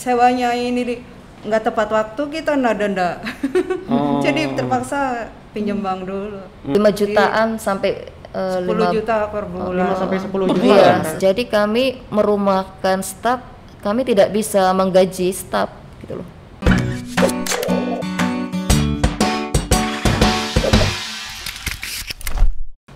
[0.00, 1.04] sewanya ini
[1.44, 3.20] nggak tepat waktu kita nggak denda.
[3.92, 4.16] Oh.
[4.24, 6.40] Jadi terpaksa pinjam bank dulu.
[6.64, 9.92] 5 jutaan sampai eh, 10 lima- juta per bulan.
[9.92, 10.64] 5 sampai 10 juta.
[10.64, 13.42] Iya, jadi kami merumahkan staf,
[13.82, 15.68] kami tidak bisa menggaji staf
[16.00, 16.26] gitu loh.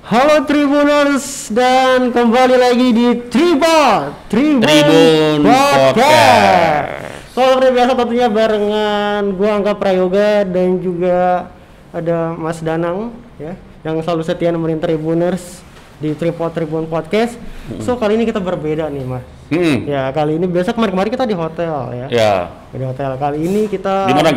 [0.04, 6.84] Halo Tribuners dan kembali lagi di Tribun Tribun, Tribun Podcast.
[7.32, 11.48] So seperti biasa tentunya barengan gua Angga Prayoga dan juga
[11.88, 15.64] ada Mas Danang ya yang selalu setia nemenin Tribuners
[15.96, 17.40] di Tripod Tribun Podcast.
[17.80, 19.24] So kali ini kita berbeda nih Mas.
[19.48, 19.88] Hmm.
[19.88, 22.06] Ya kali ini biasa kemarin-kemarin kita di hotel ya.
[22.12, 22.34] Ya.
[22.76, 24.30] Di hotel kali ini kita Di mana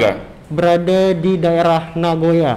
[0.47, 2.55] berada di daerah Nagoya.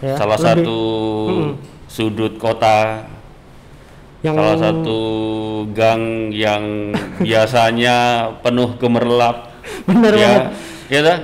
[0.00, 0.80] Ya, Salah lebih- satu
[1.28, 1.52] Mm-mm.
[1.90, 3.10] Sudut kota,
[4.22, 5.00] yang salah satu
[5.74, 6.94] gang yang
[7.26, 9.50] biasanya penuh gemerlap.
[9.90, 10.22] benar ya.
[10.22, 10.44] banget.
[10.86, 11.18] Ya dah?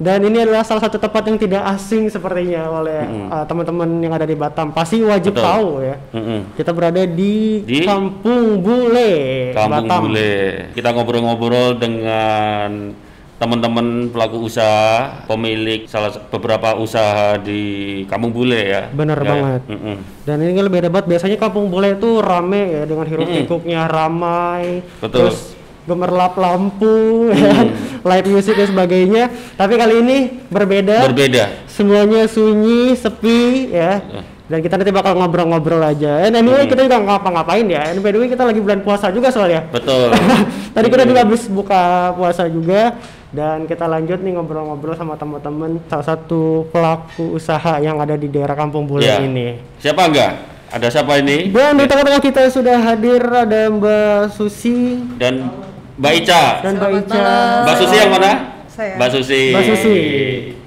[0.00, 4.24] Dan ini adalah salah satu tempat yang tidak asing sepertinya oleh uh, teman-teman yang ada
[4.24, 4.72] di Batam.
[4.72, 5.44] Pasti wajib Betul.
[5.44, 5.96] tahu ya.
[6.16, 6.40] Mm-mm.
[6.56, 7.84] Kita berada di, Di?
[7.84, 9.12] Kampung Bule,
[9.52, 10.00] Kampung Batam.
[10.08, 10.72] Bule.
[10.72, 12.96] Kita ngobrol-ngobrol dengan
[13.40, 17.60] teman-teman pelaku usaha, pemilik salah beberapa usaha di
[18.04, 18.82] Kampung Bule ya.
[18.92, 19.28] Bener Ya.
[19.32, 19.62] banget.
[19.64, 19.96] Mm-mm.
[20.28, 24.84] Dan ini lebih hebat biasanya Kampung Bule itu rame ya dengan hiruk pikuknya ramai.
[25.00, 25.32] Betul.
[25.32, 25.56] Terus
[25.88, 27.64] gemerlap lampu, ya,
[28.04, 29.24] live music dan sebagainya.
[29.56, 30.18] Tapi kali ini
[30.52, 31.08] berbeda.
[31.08, 31.44] Berbeda.
[31.64, 34.04] semuanya sunyi, sepi ya.
[34.50, 36.26] Dan kita nanti bakal ngobrol-ngobrol aja.
[36.26, 37.86] And anyway kita juga nggak ngapa-ngapain ya.
[37.86, 39.62] And by the way kita lagi bulan puasa juga soalnya.
[39.70, 40.10] Betul.
[40.74, 42.98] Tadi kita juga habis buka puasa juga
[43.30, 48.58] dan kita lanjut nih ngobrol-ngobrol sama teman-teman salah satu pelaku usaha yang ada di daerah
[48.58, 49.22] Kampung Bule Ya.
[49.22, 49.54] ini.
[49.78, 50.32] Siapa enggak?
[50.66, 51.50] Ada siapa ini?
[51.50, 55.46] Dan di tengah-tengah kita sudah hadir ada Mbak Susi Dan
[55.94, 56.42] Mbak Ica.
[56.62, 57.22] dan Mbak Ica.
[57.62, 58.32] Mbak Susi yang mana?
[58.66, 58.94] Saya.
[58.98, 59.42] Mbak Susi.
[59.50, 59.96] Mbak Susi.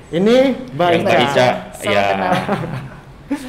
[0.09, 0.38] Ini
[0.72, 1.28] Mbak Yang Mbak Ica.
[1.28, 1.48] Ica.
[1.76, 2.31] Salam Ya.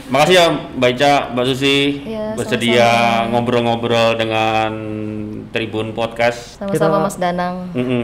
[0.07, 0.47] Makasih ya
[0.77, 2.91] Mbak Ica, Mbak Susi Iya, bersedia
[3.29, 4.71] ngobrol-ngobrol dengan
[5.51, 6.59] Tribun Podcast.
[6.59, 8.03] Sama-sama Kita- Mas Danang, Mm-mm.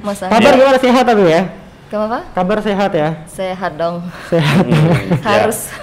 [0.00, 1.42] Mas Kabar gimana sehat tapi ya?
[1.90, 2.22] Kenapa?
[2.30, 3.08] Kabar sehat ya?
[3.26, 3.98] Sehat dong.
[4.30, 4.62] Sehat.
[4.62, 4.70] Mm,
[5.10, 5.18] ya.
[5.26, 5.74] Harus.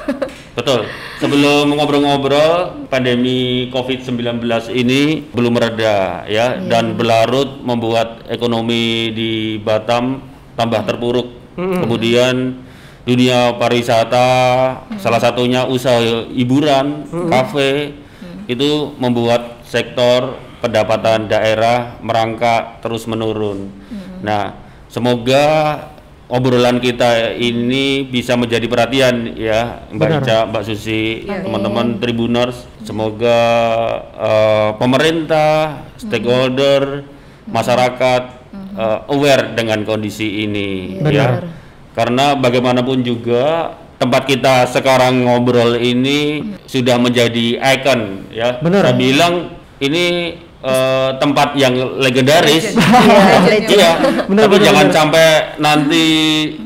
[0.56, 0.88] Betul.
[1.20, 4.40] Sebelum ngobrol-ngobrol, pandemi COVID-19
[4.72, 10.24] ini belum mereda ya dan berlarut membuat ekonomi di Batam
[10.56, 11.28] tambah terpuruk.
[11.58, 12.64] Kemudian
[13.08, 14.28] dunia pariwisata,
[15.00, 17.96] salah satunya usaha hiburan, kafe
[18.52, 23.72] itu membuat sektor pendapatan daerah merangkak terus menurun.
[24.20, 24.60] Nah,
[24.92, 25.46] semoga
[26.28, 30.22] obrolan kita ini bisa menjadi perhatian ya Mbak Benar.
[30.24, 32.68] Ica, Mbak Susi, teman-teman Tribuners.
[32.84, 33.40] Semoga
[34.16, 37.08] eh, pemerintah, stakeholder,
[37.48, 38.22] masyarakat
[38.76, 41.14] eh, aware dengan kondisi ini Benar.
[41.16, 41.66] ya.
[41.98, 48.62] Karena bagaimanapun juga tempat kita sekarang ngobrol ini sudah menjadi ikon ya.
[48.62, 48.86] Benar.
[48.86, 49.34] Saya bilang
[49.82, 52.78] ini eh, tempat yang legendaris.
[52.78, 53.66] Legend.
[53.74, 53.92] Iya,
[54.30, 54.96] Benar, tapi benar, jangan benar.
[54.96, 55.26] sampai
[55.58, 56.06] nanti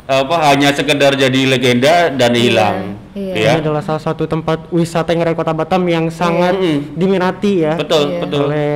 [0.03, 2.99] apa hanya sekedar jadi legenda dan hilang.
[3.13, 3.33] Iya.
[3.33, 3.49] Ya.
[3.53, 6.95] Ini adalah salah satu tempat wisata yang ada di Kota Batam yang sangat Mm.
[6.95, 8.19] diminati ya Betul, Iya.
[8.21, 8.39] betul.
[8.45, 8.71] oleh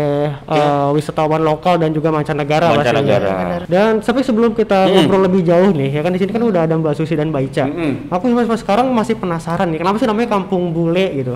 [0.46, 3.25] uh, wisatawan lokal dan juga mancanegara Mancanegara.
[3.25, 3.57] pastinya.
[3.68, 6.74] Dan tapi sebelum kita ngobrol lebih jauh nih, ya kan di sini kan udah ada
[6.74, 7.66] Mbak Susi dan Mbak Ica.
[7.66, 7.91] Mm-mm.
[8.09, 11.35] Aku sampai sekarang masih penasaran nih, kenapa sih namanya Kampung Bule gitu?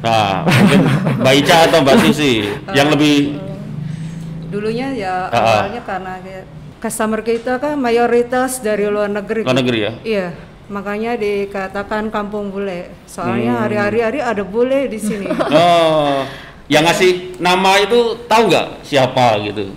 [0.00, 0.80] Nah, mungkin
[1.18, 2.42] Mbak Ica atau Mbak Susi
[2.74, 3.38] yang lebih
[4.48, 5.40] Dulunya ya Ah, ah.
[5.64, 6.44] awalnya karena kayak
[6.76, 9.42] customer kita kan mayoritas dari luar negeri.
[9.42, 9.92] luar negeri ya.
[10.02, 10.26] Iya,
[10.68, 12.86] makanya dikatakan kampung bule.
[12.86, 12.94] Hmm.
[13.08, 15.26] Soalnya hari-hari hari ada bule di sini.
[15.52, 16.22] Oh,
[16.70, 19.74] yang ngasih nama itu tahu nggak siapa gitu?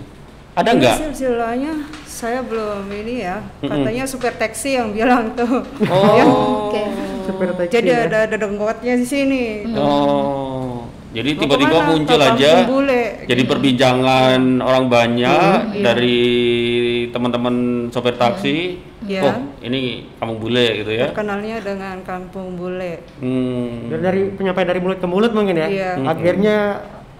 [0.56, 0.96] Ada nggak?
[0.96, 1.72] Silsilahnya
[2.08, 3.44] saya belum ini ya.
[3.60, 5.60] Katanya super taksi yang bilang tuh.
[5.84, 6.82] Oh, Ya, Oke.
[7.28, 8.08] Supir taksi Jadi ya.
[8.08, 9.44] ada ada dengkotnya di sini.
[9.76, 10.75] oh.
[11.16, 13.02] Jadi tiba-tiba muncul Ke aja Kampung Bule.
[13.24, 15.82] jadi perbincangan orang banyak Iya.
[15.82, 16.20] dari
[17.08, 17.54] teman-teman
[17.88, 18.84] sopir taksi.
[19.06, 19.22] Iya.
[19.22, 21.08] Oh, ini kamu bule gitu ya.
[21.08, 23.00] Terkenalnya dengan kampung bule.
[23.16, 23.88] Hmm.
[23.88, 25.68] Dari, dari penyampaian dari mulut ke mulut mungkin ya.
[25.68, 25.90] Iya.
[26.04, 26.56] Akhirnya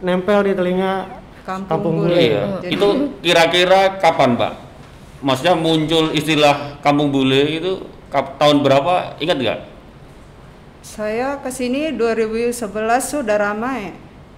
[0.02, 2.10] nempel di telinga Kampung, Kampung bule.
[2.10, 2.20] Bule.
[2.20, 2.42] Iya.
[2.60, 2.86] Jadi- Itu
[3.22, 4.52] kira-kira kapan, Pak?
[5.22, 7.72] Maksudnya muncul istilah kampung bule itu
[8.10, 9.16] tahun berapa?
[9.16, 9.58] Ingat nggak?
[10.86, 12.54] Saya ke sini 2011
[13.02, 13.90] sudah ramai,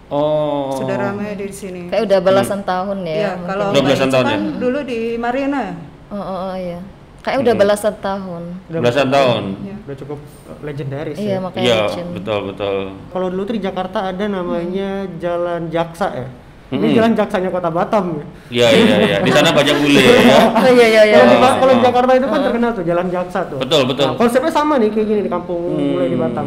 [0.08, 0.72] Oh.
[0.72, 1.92] sudah ramai di sini.
[1.92, 3.12] Kayak udah belasan tahun ya.
[3.12, 4.56] Iya, kalau Udah belasan tahun kan ya?
[4.56, 5.76] dulu di Marina.
[6.08, 6.80] Oh, oh, oh iya.
[7.20, 8.42] Kayak udah belasan tahun.
[8.72, 9.42] Belasan tahun.
[9.84, 10.18] udah cukup
[10.64, 11.38] legendaris Iya, ya.
[11.44, 12.76] makanya Iya, betul betul.
[13.12, 16.28] Kalau dulu tuh di Jakarta ada namanya Jalan Jaksa ya.
[16.68, 18.20] Ini jalan jaksanya kota Batam.
[18.20, 18.24] ya.
[18.52, 19.16] Iya iya iya.
[19.24, 20.12] Di sana banyak bule ya.
[20.58, 21.16] Oh iya iya iya.
[21.16, 21.84] Kalau di, Oh, Ba- kalau di oh.
[21.84, 23.58] Jakarta itu kan terkenal tuh jalan jaksa tuh.
[23.58, 24.04] Betul, betul.
[24.04, 26.24] Nah, konsepnya sama nih kayak gini di kampung mulai di Hmm.
[26.26, 26.46] Batam.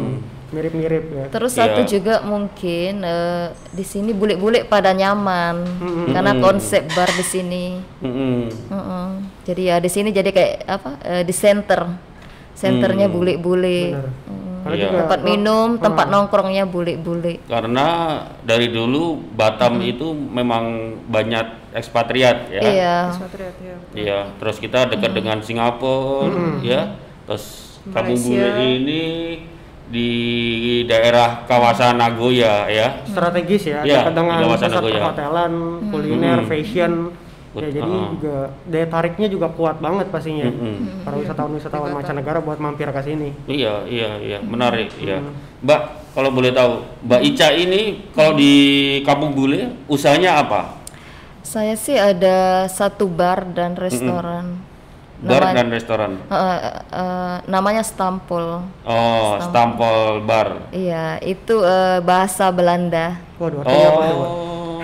[0.52, 1.24] Mirip-mirip ya.
[1.26, 1.60] Terus Iya.
[1.64, 5.64] satu juga mungkin eh, di sini bule-bule pada nyaman
[6.06, 7.64] karena konsep bar di sini.
[7.98, 8.52] Mm-mm.
[8.68, 9.06] Mm-mm.
[9.42, 11.88] Jadi ya di sini jadi kayak apa eh, di center,
[12.52, 13.16] centernya Hmm.
[13.16, 13.80] bule-bule.
[13.90, 14.06] Benar.
[14.28, 14.41] Mm.
[14.62, 14.88] Iya.
[14.94, 17.42] Tempat minum, tempat nongkrongnya bule-bule.
[17.44, 17.86] Karena
[18.42, 20.64] dari dulu Batam itu memang
[21.10, 22.60] banyak ekspatriat ya.
[22.62, 22.70] Iya.
[22.70, 23.76] Ya.
[23.92, 26.94] Iya, terus kita dekat dengan Singapura, ya.
[27.26, 28.14] Terus Kampung.
[28.14, 29.02] Bule ini
[29.90, 30.08] di
[30.86, 33.02] daerah kawasan Nagoya ya.
[33.04, 34.94] strategis ya, Iya, dekat dengan di kawasan pusat Nagoya.
[35.02, 35.52] perhotelan,
[35.90, 36.48] kuliner, Hmm.
[36.48, 36.92] fashion.
[37.52, 38.08] Ya, jadi ah.
[38.16, 40.48] juga daya tariknya juga kuat banget pastinya.
[40.48, 41.04] Mm-mm.
[41.04, 43.36] Para wisatawan-wisatawan mancanegara buat mampir ke sini.
[43.44, 45.20] Iya, iya, iya, menarik ya.
[45.60, 45.80] Mbak,
[46.16, 48.52] kalau boleh tahu, Mbak Ica ini kalau di
[49.04, 50.80] Kampung Bule usahanya apa?
[51.44, 54.56] Saya sih ada satu bar dan restoran.
[55.22, 56.10] Bar Nama- dan restoran.
[56.32, 58.64] Eh, eh, namanya Stampol.
[58.82, 60.72] Oh, Stampol Bar.
[60.72, 63.20] Iya, itu eh, bahasa Belanda.
[63.36, 64.04] Waduh, artinya apa?
[64.08, 64.80] Oh.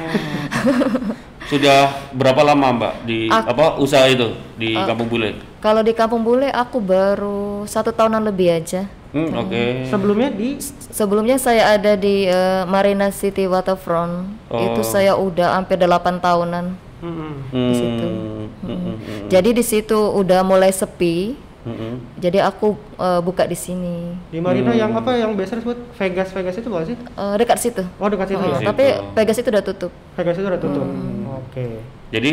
[1.48, 1.80] Sudah
[2.12, 5.32] berapa lama Mbak di Ak- apa usaha itu di Kampung Bule?
[5.58, 8.84] Kalau di Kampung Bule aku baru satu tahunan lebih aja.
[9.08, 9.88] Hmm, oke.
[9.88, 10.60] Sebelumnya di
[10.92, 14.28] Sebelumnya saya ada di eh, Marina City Waterfront.
[14.46, 14.84] Itu Oh.
[14.84, 17.32] saya udah hampir 8 tahunan Mm-mm.
[17.48, 18.06] di situ.
[18.06, 21.47] Hmm, hmm, hmm, hmm, Jadi di situ udah mulai sepi.
[21.68, 21.94] Hmm, hmm.
[22.16, 24.16] Jadi aku eh, buka di sini.
[24.28, 26.96] di Marina yang apa yang biasa disebut Vegas Vegas itu bukan sih?
[26.96, 27.82] Eh, dekat situ.
[27.96, 28.56] Oh dekat situ Eh, ya.
[28.56, 28.66] Situ.
[28.66, 28.84] tapi
[29.14, 29.92] Vegas itu udah tutup.
[30.14, 30.82] Vegas itu udah tutup.
[30.82, 31.38] Hmm.
[31.38, 31.66] Oke.
[32.08, 32.32] Jadi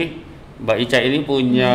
[0.55, 1.73] Mbak Ica ini punya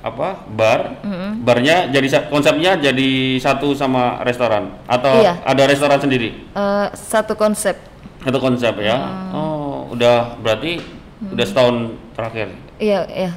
[0.00, 1.04] apa bar?
[1.04, 1.44] Mm-mm.
[1.44, 5.40] Barnya jadi konsepnya jadi satu sama restoran atau Iya.
[5.40, 6.48] ada restoran sendiri?
[6.52, 7.76] Eh, satu konsep.
[8.20, 8.96] Satu konsep ya.
[8.96, 9.32] Hmm.
[9.32, 10.80] Oh, udah berarti
[11.22, 11.76] udah setahun
[12.12, 12.48] terakhir.
[12.80, 13.30] Iya, iya.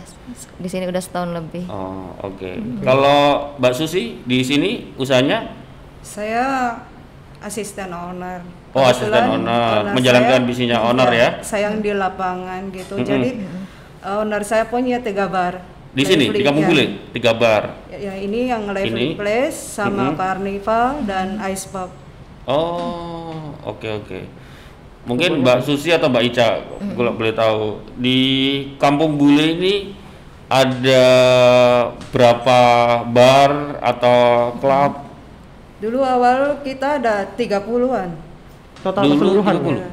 [0.55, 1.67] Di sini udah setahun lebih.
[1.67, 2.47] Oh, oke.
[2.47, 2.79] Hmm.
[2.79, 3.19] Kalau
[3.59, 5.51] Mbak Susi di sini usahanya
[5.99, 6.79] Saya
[7.43, 8.39] asisten owner.
[8.71, 9.91] Oh, asisten owner.
[9.91, 11.29] Menjalankan bisnisnya owner ya?
[11.43, 12.95] Saya yang di lapangan gitu.
[12.95, 13.07] Mm-mm.
[13.07, 13.29] Jadi
[14.03, 15.59] uh, owner saya punya tiga bar.
[15.93, 16.69] di sini di Kampung ya.
[16.73, 17.85] Bule tiga bar.
[17.93, 19.13] Ya, ya, ini yang Lively?
[19.13, 20.17] Place sama Mm-mm.
[20.17, 21.93] Carnival dan Ice Pub.
[22.49, 24.19] Oh, oke oke.
[25.03, 26.63] Mungkin Mbak Susi atau Mbak Ica
[26.95, 28.19] kalau boleh tahu di
[28.79, 29.75] Kampung Bule ini
[30.47, 31.03] ada
[32.13, 32.59] berapa
[33.11, 34.19] bar atau
[34.63, 34.93] klub?
[35.83, 38.15] Dulu awal kita ada 30-an.
[38.79, 39.75] Total Dulu keseluruhan 30.
[39.75, 39.89] Ya,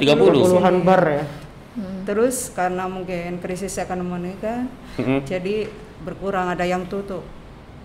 [0.00, 0.16] 30.
[0.16, 0.44] 30.
[0.48, 1.24] puluhan bar ya.
[2.08, 5.20] Terus karena mungkin krisis ekonomi kan, Mm-mm.
[5.28, 5.68] jadi
[6.00, 7.20] berkurang ada yang tutup.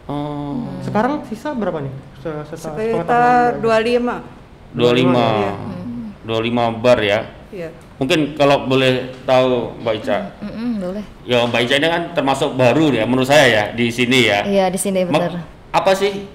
[0.08, 1.94] Oh, Sekarang sisa berapa nih?
[2.56, 4.24] Sekitar pengetahuan
[4.72, 4.78] 25.
[4.78, 5.81] 25.
[6.24, 7.20] 25 bar ya.
[7.52, 7.70] Iya.
[8.00, 10.18] Mungkin kalau boleh tahu Mbak Ica.
[10.42, 11.04] Mm-mm, boleh.
[11.28, 14.42] Ya Mbak Ica ini kan termasuk baru ya menurut saya ya di sini ya.
[14.42, 15.34] Iya, di sini Ma- benar.
[15.72, 16.28] apa sih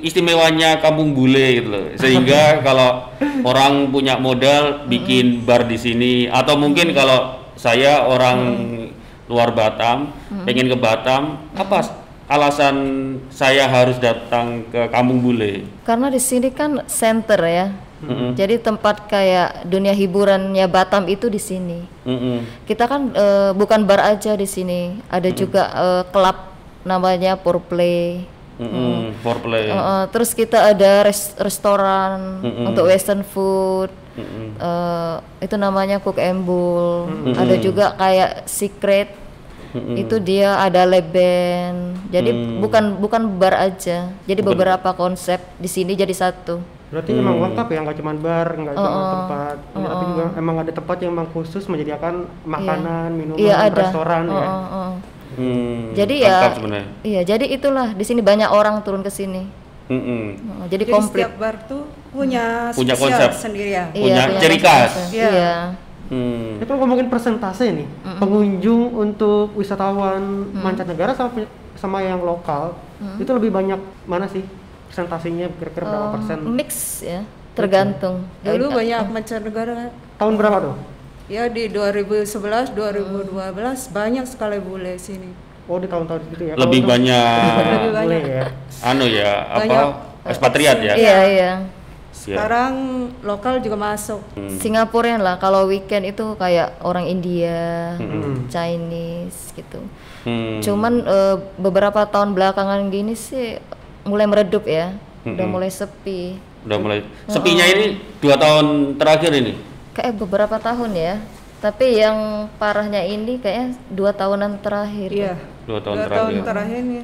[0.00, 3.12] istimewanya kampung bule gitu loh sehingga kalau
[3.44, 8.38] orang punya modal bikin bar di sini atau mungkin kalau saya orang
[9.28, 10.08] luar Batam
[10.48, 11.84] pengen ke Batam apa
[12.32, 12.76] alasan
[13.28, 17.68] saya harus datang ke kampung bule Karena di sini kan center ya.
[17.98, 18.38] Mm-mm.
[18.38, 21.82] Jadi tempat kayak dunia hiburannya Batam itu di sini.
[22.06, 22.46] Mm-mm.
[22.62, 26.38] Kita kan eh, bukan bar aja di sini, ada juga eh, klub
[26.86, 28.22] namanya Purplay.
[28.58, 29.14] Mm-mm.
[29.22, 32.70] foreplay Eh, eh, terus kita ada res- restoran Mm-mm.
[32.70, 33.90] untuk western food.
[34.18, 34.58] Mm-mm.
[34.58, 37.06] Eh, itu namanya Cook and Bull.
[37.34, 39.10] Ada juga kayak Secret.
[39.94, 42.08] Itu dia ada lab band.
[42.08, 42.58] Jadi Mm.
[42.58, 44.10] bukan bukan bar aja.
[44.26, 46.77] Jadi beberapa konsep di sini jadi satu.
[46.88, 47.20] Berarti Hmm.
[47.20, 51.12] emang lengkap ya, nggak cuma bar, nggak cuma tempat, tapi juga emang ada tempat yang
[51.12, 53.76] emang khusus menyediakan makanan, minuman, Iya ada.
[53.78, 54.46] restoran Oh, ya.
[54.46, 54.92] oh, oh.
[55.30, 59.44] Hmm, Jadi ya sebenarnya Iya, jadi itulah di sini banyak orang turun ke sini.
[59.86, 60.24] Mm-mm.
[60.50, 61.24] Oh, jadi Jadi komplit.
[61.24, 63.30] setiap bar tuh punya Punya konsep.
[63.34, 63.84] sendiri ya.
[63.90, 64.88] punya ciri macam-macam.
[64.88, 64.92] khas.
[65.10, 65.28] Iya.
[65.28, 65.54] Iya.
[66.08, 66.56] Hmm.
[66.58, 67.84] Kalau ngomongin persentase nih,
[68.16, 70.20] pengunjung untuk wisatawan
[70.54, 72.74] mancanegara sama sama yang lokal
[73.16, 74.42] itu lebih banyak mana sih
[74.88, 76.38] persentasenya kira-kira berapa Um, persen?
[76.48, 77.20] mix ya,
[77.52, 78.24] tergantung.
[78.40, 79.92] Dulu Eh, banyak mancanegara.
[80.16, 80.74] Tahun berapa tuh?
[81.28, 83.28] Ya di 2011, 2012
[83.86, 85.28] banyak sekali bule sini.
[85.64, 86.54] Oh di tahun-tahun gitu ya.
[86.56, 88.22] lebih untuk- banyak Lebih banyak.
[88.26, 88.44] ya.
[88.80, 91.52] anu ya Banyak, apa ekspatriat ya Iya, iya.
[92.10, 92.72] Sekarang
[93.20, 94.24] lokal juga masuk.
[94.32, 94.56] Hmm.
[94.56, 98.48] Singaporean lah kalau weekend itu kayak orang India, Hmm.
[98.48, 99.80] Chinese gitu.
[100.24, 100.58] Hmm.
[100.58, 103.60] Cuman eh, beberapa tahun belakangan gini sih
[104.02, 104.94] mulai meredup ya.
[105.22, 105.50] Udah Mm-mm.
[105.50, 106.38] mulai sepi.
[106.58, 107.86] udah mulai sepinya ini
[108.18, 109.54] dua tahun terakhir ini
[109.94, 111.14] kayak beberapa tahun ya.
[111.58, 115.10] Tapi yang parahnya ini kayaknya dua tahunan terakhir.
[115.10, 115.34] Iya.
[115.66, 116.22] Dua tahun Dua terakhir.
[116.22, 117.02] tahun terakhir nih.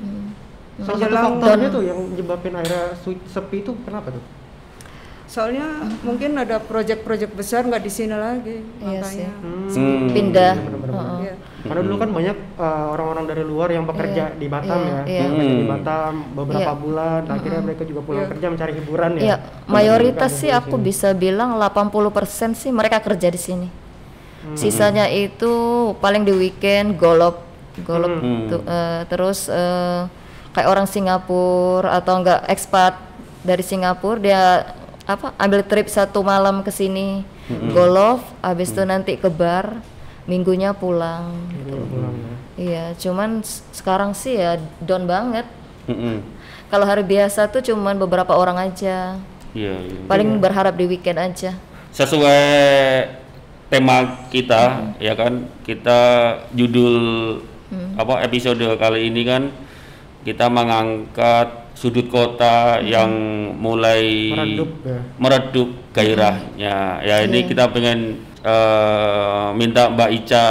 [0.78, 2.82] Salah satu faktornya tuh yang nyebabin akhirnya
[3.26, 4.22] sepi itu kenapa tuh?
[5.34, 5.66] Soalnya
[6.00, 9.26] mungkin ada proyek-proyek besar nggak di sini lagi, Iya sih.
[9.26, 9.30] makanya.
[9.66, 10.06] Hmm.
[10.08, 10.54] Pindah.
[10.56, 10.94] Bener-bener.
[10.94, 11.18] Heeh.
[11.18, 11.34] Iya.
[11.64, 15.02] Karena dulu kan banyak uh, orang-orang dari luar yang bekerja Iya, di Batam iya, ya,
[15.02, 15.22] iya.
[15.26, 15.72] bekerja di Hmm.
[15.72, 16.78] Batam beberapa Iya.
[16.78, 18.30] bulan, akhirnya mereka juga pulang Iya.
[18.30, 19.22] kerja mencari hiburan ya.
[19.24, 19.36] Iya,
[19.66, 20.86] mayoritas sih Gabung di aku sini.
[20.86, 23.68] bisa bilang 80% sih mereka kerja di sini.
[24.44, 24.54] Hmm.
[24.54, 25.50] Sisanya itu
[25.98, 27.42] paling di weekend golop,
[27.82, 28.46] golop Hmm.
[28.46, 30.00] tuh, eh, terus eh,
[30.52, 32.94] kayak orang Singapura atau enggak ekspat
[33.40, 34.42] dari Singapura dia
[35.04, 37.24] apa ambil trip satu malam ke sini
[37.76, 39.76] golf, habis itu nanti ke bar,
[40.24, 41.36] minggunya pulang.
[41.52, 42.32] Gitu, pulang ya.
[42.54, 43.44] Iya, cuman
[43.74, 45.44] sekarang sih ya down banget.
[45.84, 46.24] Mm-mm.
[46.72, 49.20] Kalau hari biasa tuh cuman beberapa orang aja.
[49.52, 50.00] Iya, iya.
[50.08, 51.52] Paling berharap di weekend aja.
[51.92, 52.42] Sesuai
[53.68, 56.00] tema kita ya kan, kita
[56.56, 56.96] judul
[57.98, 59.50] apa episode kali ini kan
[60.22, 63.10] kita mengangkat sudut kota yang
[63.54, 64.98] mulai Meredup ya.
[65.16, 66.74] meredup gairahnya.
[67.00, 67.98] Ya ini kita pengen
[68.40, 70.46] eh, minta Mbak Ica,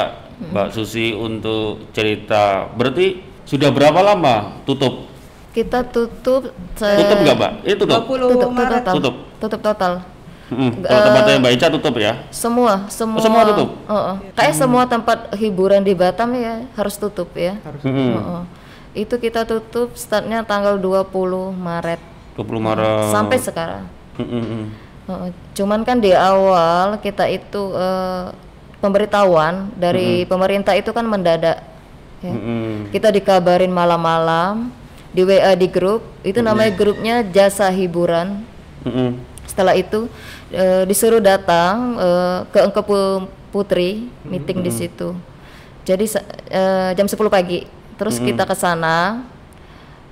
[0.46, 2.68] Mbak Susi untuk cerita.
[2.70, 5.08] Berarti sudah berapa lama tutup?
[5.52, 7.52] Kita tutup se- Tutup nggak Mbak?
[7.62, 7.98] Ini tutup.
[8.00, 8.82] 20 tutup, tutup Maret.
[8.82, 8.94] total.
[8.94, 9.16] Tutup.
[9.38, 9.94] Tutup total.
[10.44, 10.72] Mm-mm.
[10.82, 12.14] Kalau tempatnya Mbak Ica tutup ya?
[12.30, 13.20] Semua, semua.
[13.20, 13.70] semua tutup?
[13.86, 14.16] Heeh.
[14.34, 17.58] Kayak semua tempat hiburan di Batam ya harus tutup ya.
[17.60, 17.82] Harus.
[17.82, 18.12] Mm-mm.
[18.12, 18.42] Heeh.
[18.94, 21.10] Itu kita tutup startnya tanggal 20
[21.54, 22.02] Maret
[22.38, 23.10] 20 Maret.
[23.10, 23.84] sampai sekarang.
[24.18, 25.30] Heeh.
[25.54, 28.26] Cuman kan di awal kita itu eh,
[28.80, 31.62] pemberitahuan dari pemerintah itu kan mendadak.
[32.24, 32.32] Ya.
[32.32, 32.90] Mm-mm.
[32.90, 34.72] Kita dikabarin malam-malam
[35.12, 38.42] di WA di grup, itu namanya grupnya jasa hiburan.
[38.84, 39.20] Mm-mm.
[39.44, 40.08] Setelah itu
[40.50, 45.14] eh, disuruh datang eh, ke Engke Pu- Putri meeting di situ.
[45.84, 46.06] Jadi
[46.50, 47.83] eh, jam 10 pagi.
[47.98, 49.26] Terus kita ke sana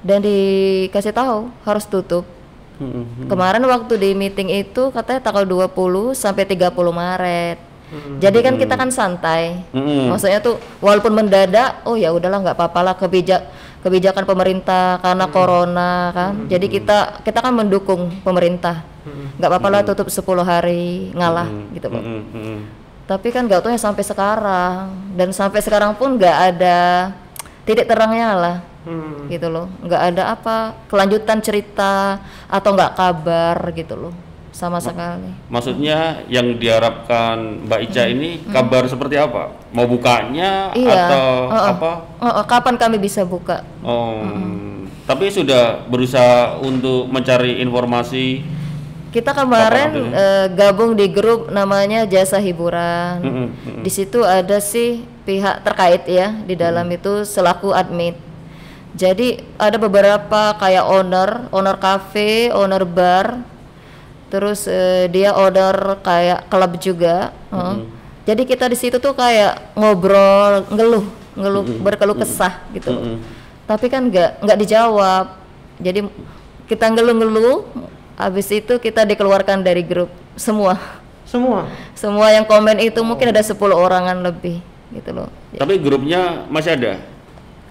[0.02, 2.26] dan dikasih tahu harus tutup.
[2.82, 3.30] Mm-mm.
[3.30, 7.58] Kemarin waktu di meeting itu katanya tanggal 20 sampai 30 Maret.
[8.24, 9.62] Jadi kan kita kan santai.
[9.76, 10.10] Mm-mm.
[10.10, 13.46] Maksudnya tuh walaupun mendadak, oh ya udahlah nggak apa-apa lah kebijak
[13.86, 16.34] kebijakan pemerintah karena corona kan.
[16.50, 18.82] Jadi kita kita kan mendukung pemerintah.
[19.38, 22.02] Nggak apa-apa lah tutup 10 hari ngalah gitu Pak.
[22.02, 22.24] Mm-mm.
[22.34, 22.60] Mm-mm.
[23.06, 27.12] Tapi kan nggak tahu ya sampai sekarang dan sampai sekarang pun nggak ada
[27.64, 29.30] titik terangnya lah Hmm.
[29.30, 32.18] gitu loh nggak ada apa kelanjutan cerita
[32.50, 34.14] atau nggak kabar gitu loh
[34.52, 39.54] sama sekali Maksudnya yang diharapkan Mbak Ica ini kabar seperti apa?
[39.70, 41.70] Mau bukanya iya atau Heeh.
[41.72, 41.92] apa?
[42.20, 44.18] Heeh, kapan kami bisa buka Oh,
[45.04, 48.42] tapi sudah berusaha untuk mencari informasi.
[49.12, 53.84] kita kemarin eh, gabung di grup namanya jasa hiburan Mm-mm, mm-mm.
[53.84, 58.18] di situ ada sih pihak terkait ya di dalam itu selaku admin.
[58.92, 63.40] Jadi ada beberapa kayak owner owner cafe owner bar
[64.28, 67.84] terus eh, dia owner kayak klub juga heeh.
[68.24, 71.04] jadi kita di situ tuh kayak ngobrol ngeluh
[71.36, 73.04] ngeluh berkeluh kesah gitu loh.
[73.68, 75.40] tapi kan nggak nggak dijawab.
[75.82, 76.06] Jadi
[76.68, 77.68] kita ngeluh-ngeluh
[78.20, 80.78] habis itu kita dikeluarkan dari grup semua.
[81.24, 81.64] Semua.
[81.96, 84.60] semua yang komen itu mungkin ada 10 orangan lebih
[84.92, 86.94] gitu loh Tapi grupnya masih ada.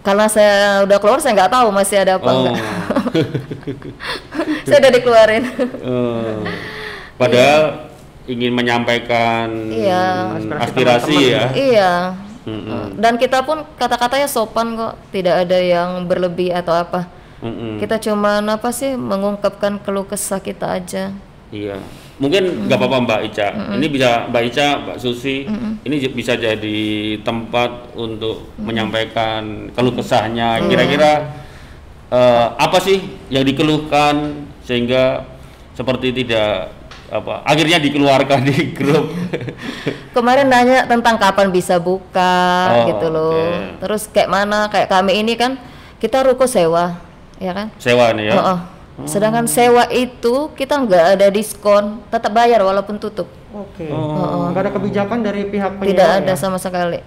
[0.01, 2.41] karena saya udah keluar saya nggak tahu masih ada apa Oh.
[2.41, 2.57] enggak
[4.67, 6.37] saya udah dikeluarin Eh,
[7.15, 7.63] padahal
[8.25, 10.37] ingin menyampaikan Iya.
[10.57, 11.45] aspirasi ya.
[11.53, 11.93] iya
[12.41, 12.97] Mm-mm.
[12.97, 17.05] dan kita pun kata-katanya sopan kok tidak ada yang berlebih atau apa
[17.39, 17.77] Mm-mm.
[17.77, 21.13] kita cuma apa sih mengungkapkan keluh kesah kita aja
[21.51, 21.77] Iya,
[22.21, 23.49] mungkin nggak apa-apa Mbak Ica.
[23.75, 25.49] Ini bisa Mbak Ica, Mbak Susi,
[25.81, 26.81] ini j- bisa jadi
[27.19, 30.61] tempat untuk menyampaikan keluh kesahnya.
[30.63, 31.33] Kira-kira
[32.07, 35.25] eh, apa sih yang dikeluhkan sehingga
[35.73, 36.77] seperti tidak
[37.11, 39.11] apa akhirnya dikeluarkan di grup.
[40.15, 43.83] kemarin nanya tentang kapan bisa buka Oh, gitu loh oke.
[43.83, 45.59] terus kayak mana kayak kami ini kan
[45.99, 47.03] kita ruko sewa
[47.37, 48.35] ya kan Sewa nih ya.
[49.05, 53.27] Sedangkan sewa itu kita nggak ada diskon, tetap bayar walaupun tutup.
[53.51, 53.89] Oke.
[53.89, 54.49] Oh.
[54.49, 56.39] Nggak ada kebijakan dari pihak penyewa Tidak ada ya?
[56.39, 57.01] sama sekali.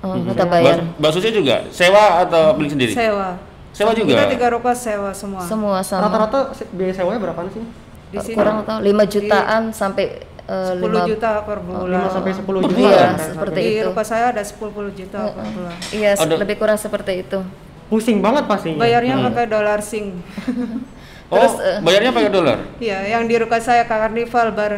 [0.00, 0.28] Oh, Hmm.
[0.28, 0.84] tetap bayar.
[1.10, 2.92] Susi juga sewa atau beli sendiri?
[2.92, 3.40] Sewa.
[3.70, 4.14] Sewa juga.
[4.14, 5.42] Kita tiga ruko sewa semua.
[5.42, 6.06] Semua sama.
[6.06, 6.38] Rata-rata
[6.70, 7.64] biaya sewanya berapaan sih?
[8.08, 12.04] Di sini Kurang tahu 5 jutaan sampai eh, 10 lima- juta per 5 bulan.
[12.06, 12.78] sampai 10 juta.
[12.78, 13.10] Iya, ya?
[13.18, 13.86] seperti Di itu.
[13.88, 14.60] ruko saya ada 10
[14.92, 15.74] juta per bulan.
[15.90, 17.38] Iya, Ada- lebih kurang seperti itu.
[17.84, 18.78] Pusing banget pastinya.
[18.78, 19.26] Bayarnya Hmm.
[19.28, 20.14] pakai dolar sing.
[21.26, 22.58] Oh, Terus, eh, bayarnya pakai dolar.
[22.76, 24.74] Iya, yang di ruko saya Karnival bar.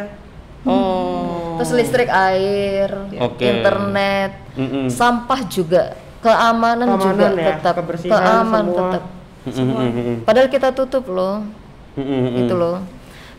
[0.65, 1.55] Oh.
[1.55, 3.39] terus listrik air Oke.
[3.41, 4.91] internet Mm-mm.
[4.91, 8.77] sampah juga keamanan, juga Keamanan ya, tetap kebersihan keamanan semua.
[8.77, 9.03] tetap
[9.47, 11.47] Mm-mm, mm-mm, padahal kita tutup loh
[11.95, 12.35] mm-mm, mm-mm.
[12.35, 12.83] gitu loh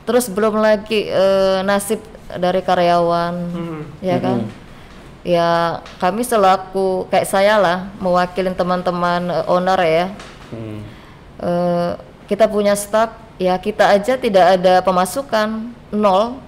[0.03, 2.01] terus belum lagi eh, nasib
[2.33, 3.83] dari karyawan Hmm.
[4.01, 4.39] ya kan
[5.21, 5.51] ya
[5.99, 10.07] kami selaku kayak saya lah mewakilin teman-teman eh, owner ya
[10.49, 10.81] Mm.
[11.39, 11.93] Eh,
[12.29, 15.49] kita punya staff ya kita aja tidak ada pemasukan
[15.91, 16.39] nol.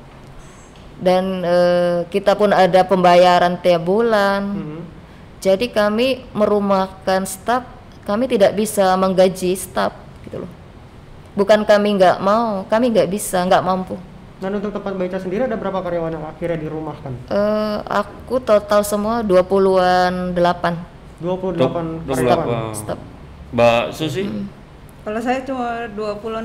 [1.01, 4.43] Dan eh, kita pun ada pembayaran tiap bulan.
[4.45, 4.81] Hmm.
[5.41, 7.65] jadi kami merumahkan staff
[8.05, 10.51] kami tidak bisa menggaji staff gitu loh.
[11.33, 13.97] Bukan kami nggak mau kami nggak bisa nggak mampu.
[14.37, 17.13] Dan untuk tempat baca sendiri ada berapa karyawan yang akhirnya dirumahkan?
[17.29, 21.73] Eh, aku total semua 20-an 8 28 Dua-
[22.05, 22.45] dua karyawan.
[22.45, 23.01] puluh staff.
[23.51, 24.25] Mbak Susi
[25.01, 26.45] Kalau saya cuma 26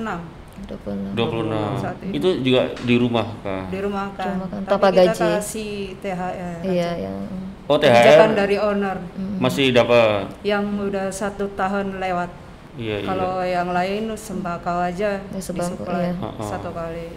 [0.65, 1.77] 26 26.
[1.77, 2.13] Saat ini.
[2.13, 3.67] Itu juga di rumah kah?
[3.67, 4.39] di rumah kan.
[4.41, 5.27] Kan, Tapi tanpa kita gaji.
[5.33, 6.59] kasih THR.
[6.63, 7.17] iya yang
[7.65, 8.97] Oh Kebijakan THR dari owner
[9.35, 10.29] masih dapat.
[10.41, 12.29] yang udah satu tahun lewat.
[12.75, 13.07] Iya iya.
[13.07, 16.13] Kalau yang lain sembako aja Ya, sembako, disuplai iya.
[16.41, 17.07] Satu kali.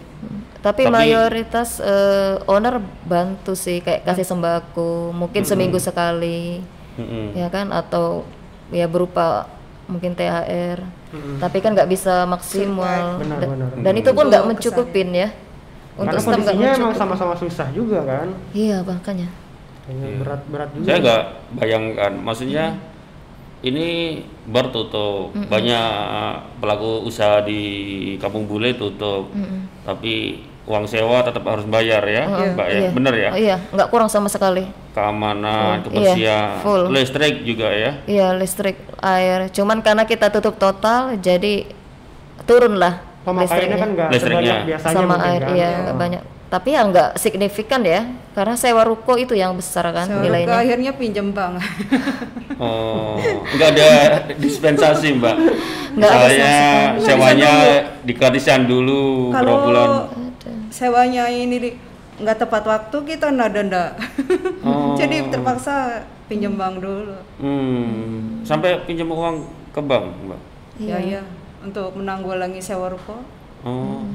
[0.57, 6.63] tapi, Tapi- mayoritas eh, owner bantu sih kayak kasih sembako mungkin seminggu sekali
[6.95, 7.31] Mm-mm.
[7.33, 8.23] ya kan atau
[8.69, 9.47] ya berupa
[9.89, 10.79] mungkin THR
[11.41, 13.17] tapi kan nggak bisa maksimal.
[13.17, 13.69] Benar, Da- benar.
[13.81, 15.29] dan itu pun nggak Untuk mencukupin ya.
[15.97, 18.29] Untuk Karena kondisinya emang sama-sama susah juga kan.
[18.53, 19.27] iya makanya.
[19.83, 20.85] Kayaknya berat-berat juga.
[20.85, 21.23] Saya nggak
[21.57, 22.65] bayangkan, maksudnya
[23.59, 23.87] ini
[24.47, 25.89] bar tutup, banyak
[26.61, 27.59] pelaku usaha di
[28.15, 29.27] Kampung Bule tutup,
[29.83, 32.23] tapi uang sewa tetap harus bayar ya,
[32.53, 32.89] Mbak ya, iya.
[32.91, 33.29] bener ya?
[33.29, 35.89] Oh, iya nggak kurang sama sekali Keamanan, Full.
[35.89, 36.83] kebersihan, Iya, full.
[36.89, 37.91] listrik juga ya.
[38.05, 41.65] iya listrik air cuman karena kita tutup total jadi
[42.45, 44.37] turun lah Pemakaiannya kan nggak Listriknya.
[44.39, 45.49] sebanyak biasanya sama air kan.
[45.51, 48.01] iya nggak banyak tapi ya nggak signifikan ya
[48.33, 51.61] karena sewa ruko itu yang besar kan Saya ke nilainya akhirnya pinjam bank.
[52.59, 53.15] Oh,
[53.55, 53.89] nggak ada
[54.35, 55.35] dispensasi Mbak.
[55.95, 56.51] Nggak ada
[56.99, 57.51] sewanya
[58.03, 59.89] digratisan dulu berapa Kalau bulan.
[60.69, 61.75] Sewanya ini
[62.19, 63.91] nggak tepat waktu kita nada ndak.
[64.65, 64.95] Oh.
[64.99, 67.15] Jadi terpaksa pinjam bank dulu.
[67.41, 70.41] Hmm, sampai pinjam uang ke bank, Mbak.
[70.79, 71.21] Ya iya
[71.63, 73.19] untuk menanggulangi sewa ruko.
[73.63, 74.07] Oh.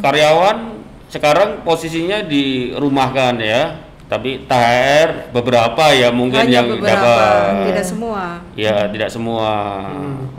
[0.00, 0.80] Karyawan
[1.12, 7.68] sekarang posisinya dirumahkan ya, tapi THR beberapa ya mungkin Hanya yang beberapa, dapat.
[7.70, 8.22] tidak semua.
[8.56, 9.52] Ya, tidak semua.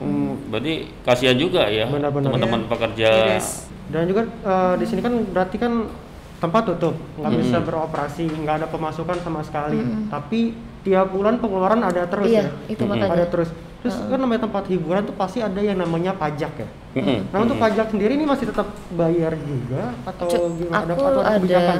[0.01, 3.38] Hmm, berarti kasihan juga ya teman-teman pekerja.
[3.38, 3.69] Iris.
[3.95, 5.88] Dan juga eh, di sini kan berarti kan
[6.36, 9.79] tempat tutup, nggak bisa beroperasi, nggak ada pemasukan sama sekali.
[10.05, 10.51] Tapi
[10.84, 12.49] tiap bulan pengeluaran ada terus Iya, ya.
[12.67, 13.15] itu makanya.
[13.15, 13.49] Ada terus.
[13.79, 16.67] Terus kan namanya tempat hiburan tuh pasti ada yang namanya pajak ya.
[16.95, 17.29] Mm-mm.
[17.29, 20.84] Nah untuk pajak sendiri ini masih tetap bayar juga atau Cu- gimana?
[20.86, 21.79] aku atau ada kebijakan?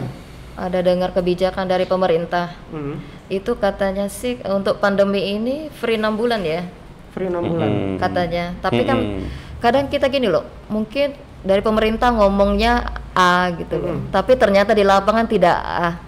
[0.56, 2.96] ada dengar kebijakan dari pemerintah Hmm.
[3.28, 6.64] itu katanya sih untuk pandemi ini free 6 bulan ya
[7.12, 7.68] Free 6 bulan.
[7.68, 7.96] Mm-mm.
[7.98, 9.24] katanya tapi kan Mm-mm.
[9.58, 11.12] kadang kita gini loh mungkin
[11.46, 14.02] dari pemerintah ngomongnya A gitu loh.
[14.10, 16.02] Tapi ternyata di lapangan tidak A.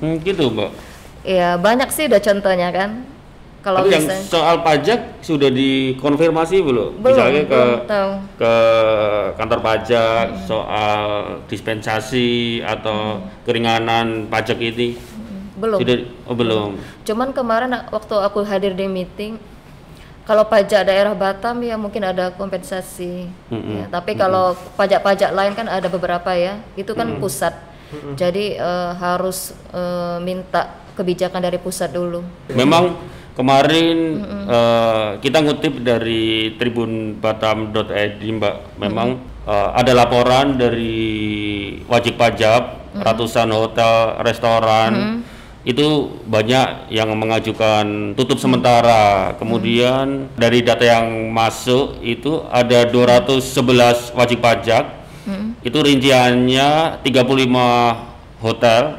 [0.00, 0.70] Hmm, gitu, Mbak.
[1.26, 3.04] ya banyak sih udah contohnya kan.
[3.58, 7.02] Kalau yang soal pajak sudah dikonfirmasi belum?
[7.02, 8.10] belum Misalnya ke belum tahu.
[8.38, 8.54] ke
[9.34, 11.00] kantor pajak soal
[11.50, 14.94] dispensasi atau keringanan pajak ini?
[15.58, 15.82] Belum.
[15.82, 15.96] Sudah
[16.30, 16.70] oh, belum.
[17.02, 19.42] Cuman kemarin waktu aku hadir di meeting,
[20.28, 23.32] kalau pajak daerah Batam ya mungkin ada kompensasi.
[23.48, 23.80] Mm-mm.
[23.80, 27.56] Ya, tapi kalau pajak-pajak lain kan ada beberapa ya, itu kan pusat.
[28.20, 32.20] Jadi eh, harus eh, minta kebijakan dari pusat dulu.
[32.52, 33.00] Memang
[33.32, 39.16] kemarin eh, kita ngutip dari tribunbatam.id Mbak, memang
[39.48, 41.08] eh, ada laporan dari
[41.88, 45.24] wajib pajak ratusan hotel, restoran
[45.68, 49.36] itu banyak yang mengajukan tutup sementara.
[49.36, 54.96] Kemudian dari data yang masuk itu ada 211 wajib pajak.
[55.60, 58.96] Itu rinciannya 35 hotel.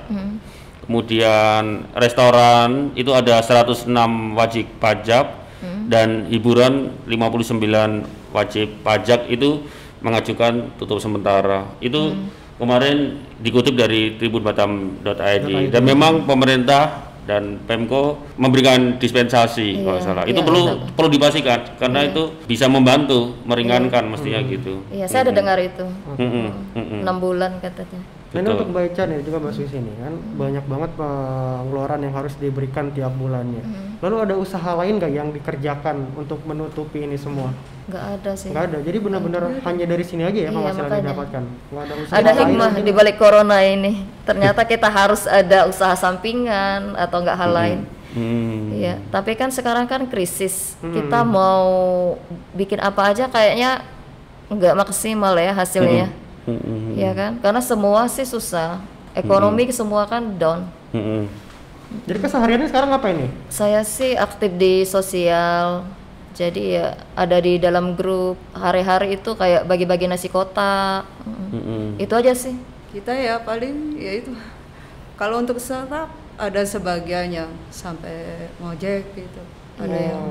[0.86, 3.90] Kemudian restoran itu ada 106
[4.38, 5.26] wajib pajak
[5.90, 9.66] dan hiburan 59 wajib pajak itu
[10.06, 11.66] mengajukan tutup sementara.
[11.82, 12.14] Itu
[12.60, 12.98] kemarin
[13.40, 20.24] dikutip dari tribunbatam.id dan memang pemerintah dan Pemko memberikan dispensasi kalau Iya, salah.
[20.26, 20.78] Itu iya, perlu betul.
[20.98, 24.82] perlu dipastikan karena itu bisa membantu meringankan mestinya gitu.
[24.90, 25.86] Iya, saya ada dengar itu.
[26.18, 27.00] Mm-mm, mm-mm.
[27.06, 28.02] enam bulan katanya.
[28.30, 32.14] Nah, ini untuk Mbak Ica nih juga Mbak Susi nih kan banyak banget pengeluaran yang
[32.14, 33.66] harus diberikan tiap bulannya.
[34.00, 37.50] Lalu ada usaha lain nggak yang dikerjakan untuk menutupi ini semua?
[37.90, 38.78] nggak ada sih Nggak ada.
[38.86, 41.10] Jadi benar-benar hanya dari sini aja ya Iya, penghasilan yang makanya.
[41.10, 41.44] didapatkan.
[41.74, 45.98] Nggak ada usaha ada lain hikmah di balik corona ini ternyata kita harus ada usaha
[45.98, 48.74] sampingan atau nggak hal lain Hmm.
[48.74, 50.74] Iya, tapi kan sekarang kan krisis.
[50.82, 52.18] Kita mau
[52.54, 53.86] bikin apa aja kayaknya
[54.50, 56.10] nggak maksimal ya hasilnya.
[56.48, 56.96] Mm-mm.
[56.96, 57.32] Iya kan?
[57.44, 58.80] Karena semua sih susah.
[59.18, 60.70] Ekonomi semua kan down.
[60.94, 61.28] Mm-mm.
[62.06, 63.28] Jadi kesehariannya sekarang apa ini?
[63.50, 65.84] Saya sih aktif di sosial.
[66.38, 68.38] Jadi ya ada di dalam grup.
[68.54, 71.04] Hari-hari itu kayak bagi-bagi nasi kotak.
[71.26, 71.50] Mm.
[71.52, 71.84] Mm-mm.
[71.98, 72.56] Itu aja sih.
[72.94, 74.32] Kita ya paling ya itu.
[75.18, 79.42] Kalau untuk startup ada sebagiannya sampai ngojek gitu.
[79.76, 80.24] Ada yang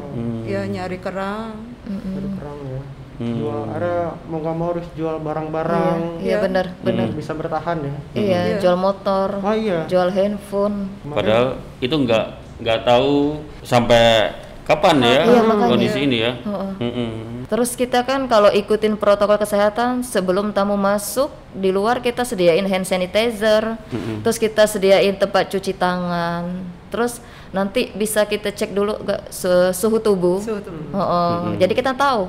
[0.49, 1.59] ya nyari kerang.
[1.85, 2.83] Dari kerang ya.
[3.19, 3.35] Hmm.
[3.35, 7.11] Jual ada mau nggak mau harus jual barang-barang Iya benar, benar.
[7.11, 7.95] bisa bertahan ya.
[8.15, 8.59] Iya, Iya.
[8.63, 9.83] jual motor, Oh iya.
[9.85, 10.87] jual handphone.
[11.05, 12.27] Padahal itu nggak
[12.59, 14.31] nggak tahu sampai
[14.63, 16.33] kapan ya Iya, kondisi ini ya.
[16.39, 16.71] Heeh.
[16.79, 17.11] Mm-mm.
[17.49, 22.85] Terus kita kan kalau ikutin protokol kesehatan sebelum tamu masuk di luar kita sediain hand
[22.85, 23.75] sanitizer,
[24.23, 29.99] terus kita sediain tempat cuci tangan, terus nanti bisa kita cek dulu gak su- suhu
[29.99, 30.39] tubuh.
[30.39, 30.93] Suhu tubuh.
[30.93, 31.35] Heeh.
[31.59, 32.29] Jadi kita tahu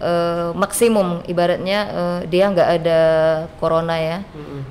[0.00, 3.00] eh, maksimum ibaratnya eh, dia nggak ada
[3.60, 4.18] corona ya.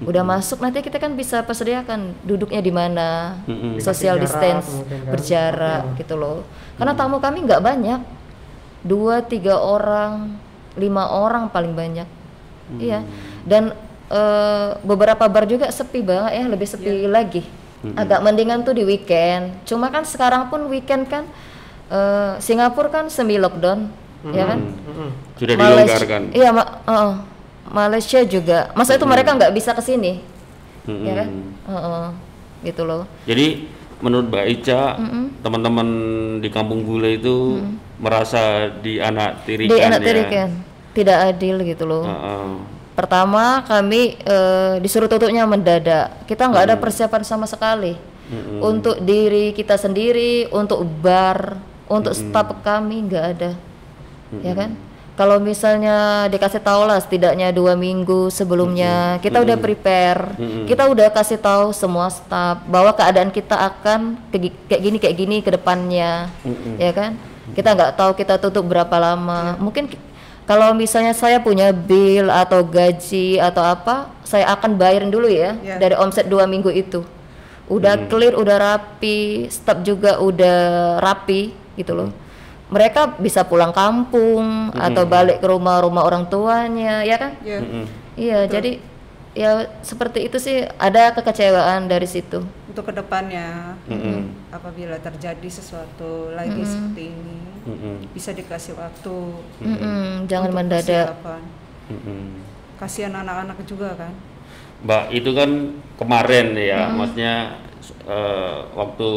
[0.05, 3.79] Udah masuk nanti kita kan bisa persediakan duduknya di mana, Mm-mm.
[3.81, 5.09] social jarak distance, kan.
[5.09, 6.45] berjarak gitu loh.
[6.75, 8.01] Karena tamu kami nggak banyak,
[8.83, 10.35] dua tiga orang,
[10.75, 12.07] lima orang paling banyak.
[12.77, 13.01] Iya.
[13.47, 13.71] Dan
[14.11, 17.43] eh, beberapa bar juga sepi banget ya, lebih sepi lagi.
[17.93, 19.61] Agak mendingan tuh di weekend.
[19.61, 21.29] Cuma kan sekarang pun weekend kan
[21.93, 23.93] eh, Singapura kan semi lockdown,
[24.31, 24.59] ya kan?
[24.61, 25.09] Mm-mm.
[25.35, 26.21] Sudah Malaysia- dilonggarkan.
[26.31, 27.11] Iya, Ma- uh,
[27.67, 28.59] Malaysia juga.
[28.73, 30.21] Masa itu mereka nggak bisa ke sini,
[30.85, 31.05] Mm-mm.
[31.05, 31.29] ya kan?
[31.65, 32.05] Heeh.
[32.63, 33.05] gitu loh.
[33.29, 33.69] Jadi
[34.01, 34.97] menurut Mbak Ica,
[35.39, 35.87] teman-teman
[36.41, 37.61] di Kampung Bule itu
[37.95, 39.85] merasa dianaktirikan Di ya.
[39.85, 40.49] anak tirikan
[40.91, 42.01] tidak adil gitu loh.
[42.03, 42.47] Heeh.
[42.95, 46.25] Pertama kami eh, disuruh tutupnya mendadak.
[46.25, 47.93] Kita nggak ada persiapan sama sekali
[48.57, 53.53] untuk diri kita sendiri, untuk bar, untuk staf kami nggak ada,
[54.41, 54.71] ya kan?
[55.13, 55.95] Kalau misalnya
[56.27, 62.07] dikasih tahu lah setidaknya dua minggu sebelumnya kita udah prepare, kita udah kasih tahu semua
[62.09, 66.27] staf bahwa keadaan kita akan ke- kayak gini kayak gini ke depannya,
[66.77, 67.15] ya kan?
[67.47, 70.03] Kita nggak tahu kita tutup berapa lama, mungkin ki-
[70.43, 75.79] kalau misalnya saya punya bill atau gaji atau apa, saya akan bayarin dulu ya Ya.
[75.79, 77.07] dari omset dua minggu itu.
[77.65, 80.57] Udah clear, udah rapi, staf juga udah
[80.99, 82.11] rapi gitu loh.
[82.65, 87.31] Mereka bisa pulang kampung atau balik ke rumah-rumah orang tuanya, ya kan?
[87.45, 87.61] Ya.
[87.61, 87.85] Mm-mm.
[88.17, 88.81] Iya, jadi
[89.35, 92.41] ya seperti itu sih ada kekecewaan dari situ.
[92.71, 94.49] Untuk ke depannya Mm-mm.
[94.49, 97.37] apabila terjadi sesuatu lagi seperti ini
[97.69, 97.95] Mm-mm.
[98.15, 99.15] bisa dikasih waktu
[99.61, 101.07] Mm-mm, jangan untuk mendadak.
[101.91, 102.41] Mm-mm.
[102.81, 104.11] Kasihan anak-anak juga kan.
[104.83, 105.51] Mbak itu kan
[106.01, 107.61] kemarin ya, maksudnya
[108.09, 109.11] eh, waktu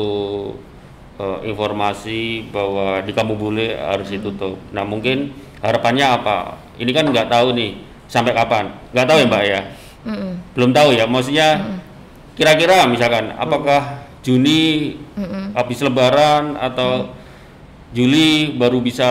[1.19, 4.57] eh, informasi bahwa di Kampung Bule harus ditutup.
[4.71, 6.57] Nah mungkin harapannya apa?
[6.79, 8.71] Ini kan nggak tahu nih sampai kapan.
[8.95, 9.61] Nggak tahu ya Mbak ya.
[10.07, 10.33] Mm-mm.
[10.55, 11.05] Belum tahu ya.
[11.05, 11.49] Maksudnya
[12.39, 14.95] kira-kira misalkan apakah Juni
[15.55, 17.15] habis Lebaran atau
[17.91, 19.09] Juli baru bisa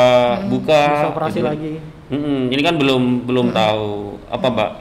[0.48, 0.84] buka?
[1.02, 1.48] Bisa operasi gitu.
[1.48, 1.74] lagi.
[2.08, 4.72] Mm-mm, ini kan belum belum tahu apa mbak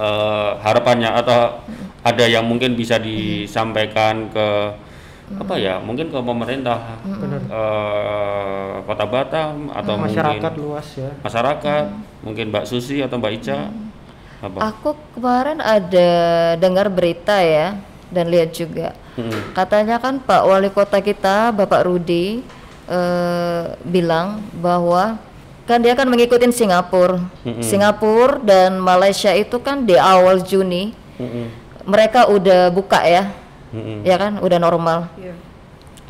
[0.00, 1.60] eh, harapannya atau
[2.00, 4.48] ada yang mungkin bisa disampaikan ke
[5.38, 6.78] apa ya mungkin ke pemerintah
[7.48, 11.10] eh, kota Batam atau Masyarakat mungkin luas ya.
[11.22, 11.84] masyarakat
[12.22, 13.58] mungkin Mbak Susi atau Mbak Ica
[14.42, 16.10] apa Aku kemarin ada
[16.58, 17.78] dengar berita ya
[18.10, 18.90] dan lihat juga.
[19.14, 19.54] Mm-mm.
[19.54, 22.42] Katanya kan Pak Wali Kota kita Bapak Rudi
[22.90, 25.16] eh, bilang bahwa
[25.62, 27.22] kan dia kan mengikuti Singapura.
[27.62, 30.90] Singapura dan Malaysia itu kan di awal Juni
[31.22, 31.46] Mm-mm.
[31.86, 33.30] mereka udah buka ya.
[33.72, 34.04] Mm-mm.
[34.04, 35.08] Ya kan udah normal.
[35.16, 35.34] Iya.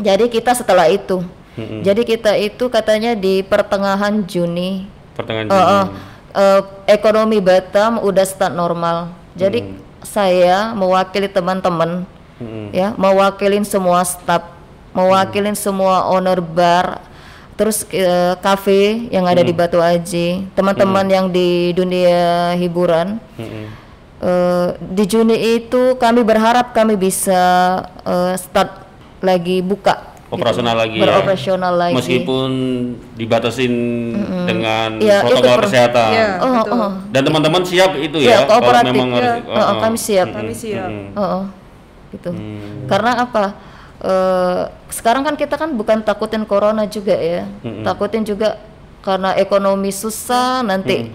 [0.03, 1.23] Jadi kita setelah itu.
[1.55, 1.81] Mm-mm.
[1.87, 5.87] Jadi kita itu katanya di pertengahan Juni pertengahan Juni oh.
[6.33, 9.13] Eh, ekonomi Batam udah start normal.
[9.37, 12.09] Jadi saya mewakili teman-teman,
[12.41, 12.73] Mm-mm.
[12.73, 14.49] ya, mewakilin semua staf,
[14.97, 17.05] mewakilin semua owner bar,
[17.53, 23.21] terus eh, kafe yang ada di Batu Aji, teman-teman yang di dunia hiburan.
[23.37, 23.69] Mm-mm.
[24.23, 27.43] Eh, di Juni itu kami berharap kami bisa
[28.07, 28.87] eh, start
[29.19, 31.03] lagi buka operasional lagi ya.
[31.05, 31.95] beroperasional lagi.
[31.99, 32.51] Meskipun
[33.19, 33.75] dibatasin
[34.47, 36.09] dengan Iya, ikut protokol per- kesehatan.
[36.09, 36.73] Iya, Oh, betul.
[36.73, 36.93] oh.
[37.11, 39.17] Dan teman-teman siap itu Iya, ya kalau kooperatif, memang iya.
[39.19, 39.33] harus.
[39.45, 40.27] Oh, oh, kami siap.
[40.31, 40.91] Kami siap.
[41.13, 41.43] Oh, oh,
[42.09, 42.31] gitu.
[42.87, 43.45] Karena apa?
[44.03, 47.43] Eh, sekarang kan kita kan bukan takutin corona juga ya,
[47.83, 48.55] takutin juga
[49.03, 51.11] karena ekonomi susah nanti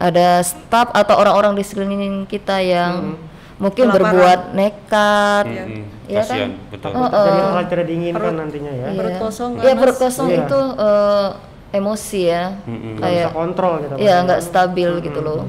[0.00, 3.20] ada staf atau orang-orang di sekeliling kita yang
[3.56, 4.00] mungkin Kelaparan.
[4.08, 6.38] berbuat nekat, Mm, ya kan?
[6.40, 6.90] kasihan, betul.
[6.90, 8.86] Oh, Jadi hal tidak diinginkan nantinya ya.
[8.96, 9.78] Perut kosong, Iya, ganas.
[9.78, 10.38] perut kosong Iya.
[10.40, 11.28] itu eh,
[11.70, 13.94] emosi ya, Nggak kayak bisa kontrol gitu.
[14.00, 15.40] ya nggak stabil gitu loh,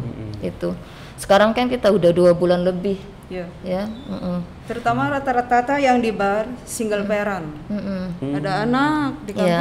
[0.42, 0.70] itu.
[1.16, 3.48] Sekarang kan kita udah dua bulan lebih, Iya.
[3.64, 3.84] ya.
[3.88, 4.44] mm-mm.
[4.68, 7.48] Terutama rata-rata yang di bar single parent.
[7.66, 8.36] Mm-mm.
[8.36, 9.40] Ada anak di Hmm.
[9.42, 9.60] Iya.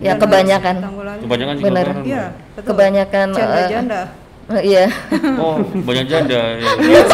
[0.00, 0.74] Ya, dan kebanyakan.
[1.20, 1.86] Kebanyakan juga Bener.
[1.86, 2.02] orang.
[2.02, 2.24] Iya,
[2.56, 2.66] betul.
[2.66, 4.02] Kebanyakan, eh, janda-janda.
[4.50, 4.90] Eh, Iya.
[5.38, 6.58] Oh, banyak janda.
[6.58, 6.66] ya.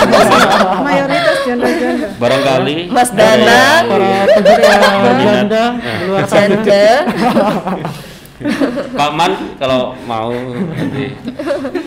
[0.89, 2.09] Mayoritas janda-janda.
[2.17, 3.85] Barangkali Mas Danang.
[3.93, 5.99] Para janda Nah.
[6.09, 6.25] luar.
[6.33, 6.87] Janda.
[8.93, 11.13] Pak Man kalau mau nanti.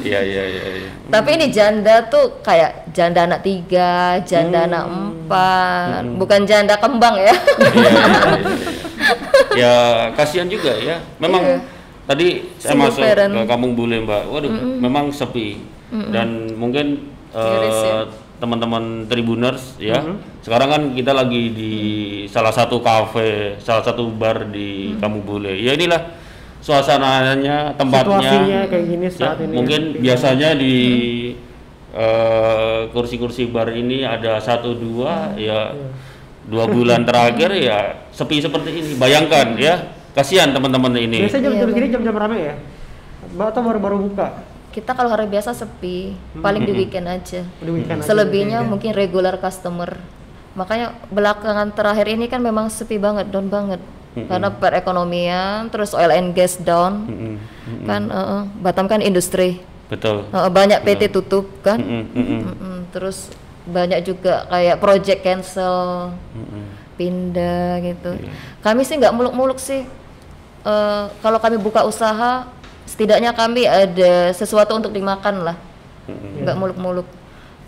[0.01, 0.63] Iya iya iya.
[0.81, 0.89] iya.
[1.09, 7.33] Tapi ini janda tuh kayak janda anak tiga, janda anak empat, bukan janda kembang ya.
[7.33, 8.25] Iya, iya, iya,
[9.09, 9.28] iya.
[9.53, 9.73] Ya
[10.13, 10.99] kasihan juga ya.
[11.17, 11.57] Memang Iya.
[12.05, 13.31] tadi saya Single masuk parent.
[13.33, 14.23] ke Kampung Bule Mbak.
[14.27, 15.59] Waduh, memang sepi.
[15.89, 17.97] Dan mungkin Miris eh, ya.
[18.37, 19.97] teman-teman Tribuners ya.
[20.39, 21.73] Sekarang kan kita lagi di
[22.25, 25.53] salah satu kafe, salah satu bar di Kampung Bule.
[25.53, 26.17] Ya inilah
[26.59, 28.19] suasananya, tempatnya.
[28.19, 29.53] Situasinya kayak gini Ya, saat ini.
[29.53, 30.75] mungkin biasanya di
[31.89, 35.73] eh, kursi-kursi bar ini ada satu dua ya
[36.49, 38.91] dua bulan terakhir ya sepi seperti ini.
[38.97, 41.29] Bayangkan ya, kasihan teman-teman ini.
[41.29, 42.55] Biasanya jam Iya, jam segini jam-jam rame ya.
[43.29, 44.27] Mbak atau baru-baru buka
[44.69, 47.41] Kita kalau hari biasa sepi, paling di weekend aja.
[47.41, 48.05] di weekend aja.
[48.05, 49.97] Selebihnya mungkin regular customer.
[50.53, 53.81] Makanya belakangan terakhir ini kan memang sepi banget, down banget.
[54.13, 57.05] Karena perekonomian, terus oil and gas down.
[57.89, 59.57] Kan eh, eh, Batam kan industri.
[59.89, 60.29] Betul.
[60.29, 61.81] Eh, banyak PT tutup kan.
[62.93, 63.33] Terus
[63.69, 66.65] banyak juga kayak project cancel, mm-mm.
[66.97, 68.17] pindah gitu.
[68.17, 68.31] Iya.
[68.65, 69.85] Kami sih nggak muluk-muluk sih.
[70.65, 72.49] Eh, kalau kami buka usaha,
[72.83, 75.57] setidaknya kami ada sesuatu untuk dimakan lah,
[76.09, 77.07] nggak muluk-muluk.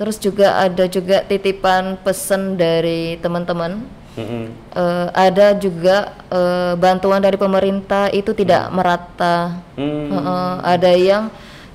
[0.01, 4.01] Terus juga ada juga titipan pesan dari teman-teman.
[4.11, 4.51] Mm-mm.
[4.75, 9.55] Eh, ada juga eh, bantuan dari pemerintah itu tidak merata.
[9.79, 10.11] Hmm.
[10.11, 11.23] Heeh, ada yang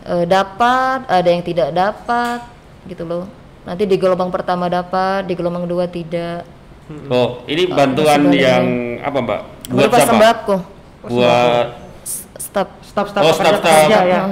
[0.04, 2.44] eh, dapat, ada yang tidak dapat,
[2.84, 3.24] gitu loh.
[3.66, 6.46] Nanti di gelombang pertama dapat, di gelombang dua tidak.
[7.10, 8.64] Oh, ini bantuan yang
[9.02, 9.40] apa Mbak?
[9.66, 10.06] Buat Berupa siapa?
[10.08, 10.56] sembako,
[11.04, 11.66] Buat
[12.00, 12.68] S- staf.
[12.86, 13.76] Staf-staf Oh, pekerja- staf-staf.
[13.76, 14.26] pekerja ya, yang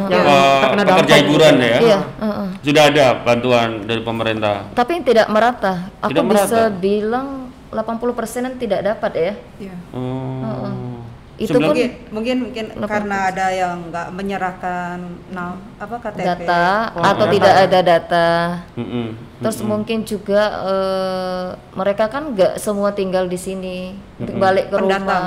[0.57, 1.67] terkena pekerja dampak hiburan gitu.
[1.67, 1.79] ya.
[1.83, 2.49] Iya, heeh.
[2.63, 4.57] Sudah ada bantuan dari pemerintah.
[4.73, 5.75] Tapi tidak merata.
[6.01, 6.63] Aku Tidak bisa merata.
[6.73, 7.27] bilang
[7.69, 9.33] 80 persenan tidak dapat ya.
[9.61, 9.75] Iya.
[9.93, 10.73] Oh.
[11.35, 16.47] Itu pun Mungkin mungkin mungkin karena ada yang nggak menyerahkan nah, apa KTP.
[16.47, 17.35] data Oh, atau data.
[17.35, 18.29] tidak ada data.
[18.79, 19.07] Mm-mm.
[19.43, 25.03] Terus mungkin juga eh, mereka kan nggak semua tinggal di sini, untuk balik ke Pendatang.
[25.03, 25.27] rumah.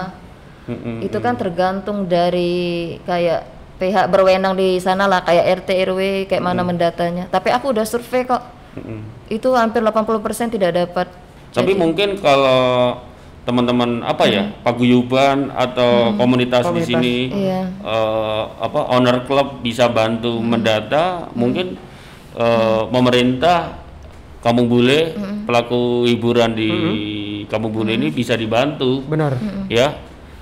[0.68, 0.96] Mm-mm.
[1.02, 2.56] Itu kan tergantung dari
[3.04, 3.44] kayak
[3.78, 7.28] pihak berwenang di sana lah, kayak RT RW kayak mana mendatanya.
[7.28, 8.42] Tapi aku udah survei kok,
[8.74, 9.28] Mm-mm.
[9.28, 11.08] itu hampir 80% tidak dapat.
[11.52, 12.96] Tapi mungkin kalau
[13.48, 16.92] teman-teman apa ya paguyuban atau komunitas, di Komunitas.
[16.92, 17.64] sini Iya.
[17.80, 21.80] eh, apa owner club bisa bantu mendata mungkin
[22.36, 23.88] eh, pemerintah
[24.38, 25.16] Kampung Bule
[25.48, 26.72] pelaku hiburan di
[27.48, 29.00] Kampung Bule ini bisa dibantu.
[29.08, 29.34] Benar.
[29.72, 29.96] ya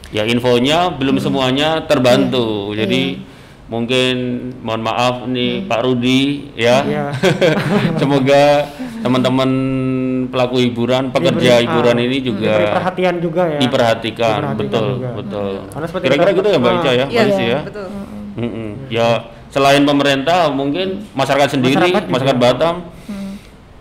[0.10, 2.74] ya infonya belum semuanya terbantu.
[2.74, 3.22] Jadi
[3.66, 4.14] mungkin
[4.62, 6.86] mohon maaf nih Pak Rudi ya.
[6.86, 7.06] Iya.
[8.02, 8.70] semoga
[9.02, 9.50] teman-teman
[10.28, 13.60] pelaku hiburan pekerja Diberi- hiburan ah, ini juga Diberi perhatian juga ya.
[13.60, 15.10] diperhatikan, Diperhatikan betul juga.
[15.14, 17.88] betul Karena kira-kira gitu ya Mbak Ica ya Iya, Mbak ya betul.
[18.88, 19.08] Ya
[19.48, 22.76] selain pemerintah mungkin masyarakat sendiri Masyarakat masyarakat Batam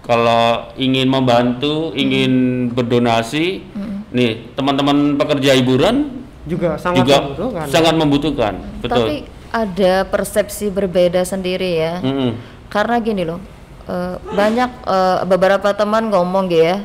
[0.01, 0.45] kalau
[0.77, 2.33] ingin membantu ingin
[2.71, 3.65] berdonasi
[4.11, 6.13] nih teman-teman pekerja hiburan
[6.45, 7.65] Juga sangat juga membutuhkan.
[7.67, 9.17] sangat membutuhkan betul Tapi
[9.49, 11.95] ada persepsi berbeda sendiri ya.
[11.99, 12.35] Mm-mm.
[12.67, 13.39] Karena gini loh,
[13.89, 16.79] eh, banyak eh, beberapa teman ngomong gitu ya,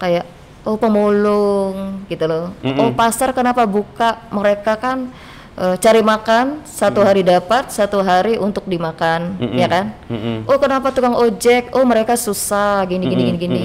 [0.00, 0.24] kayak
[0.64, 2.52] oh pemulung gitu loh.
[2.80, 4.24] Oh pasar kenapa buka?
[4.32, 5.12] Mereka kan
[5.60, 9.92] eh, cari makan satu hari dapat, satu hari untuk dimakan, ya kan?
[10.08, 10.48] Mm-mm.
[10.48, 11.70] Oh kenapa tukang ojek?
[11.76, 13.60] Oh mereka susah gini gini gini gini.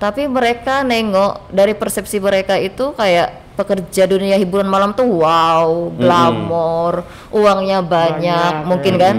[0.00, 7.04] Tapi mereka nengok dari persepsi mereka itu kayak pekerja dunia hiburan malam tuh wow, glamor,
[7.28, 9.02] uangnya banyak, Banyak, mungkin ya.
[9.12, 9.16] kan.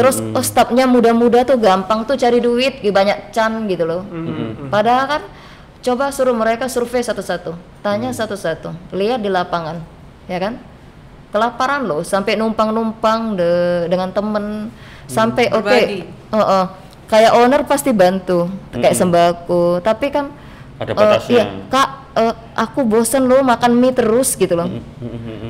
[0.00, 4.00] Terus oh, stafnya muda-muda tuh gampang tuh cari duit, banyak can gitu loh.
[4.72, 5.22] Padahal kan
[5.84, 7.52] coba suruh mereka survei satu-satu.
[7.84, 8.72] tanya satu-satu.
[8.96, 9.84] Lihat di lapangan
[10.24, 10.56] ya kan?
[11.28, 14.72] Kelaparan loh sampai numpang-numpang de- dengan temen.
[15.04, 16.00] Sampai oke Berbagi.
[16.32, 16.64] uh, uh,
[17.10, 19.78] kayak owner pasti bantu kayak sembako.
[19.80, 20.32] Tapi kan
[20.74, 21.30] Ada eh, batasnya.
[21.30, 21.88] iya, kak
[22.18, 24.66] eh, aku bosen loh makan mie terus gitu loh.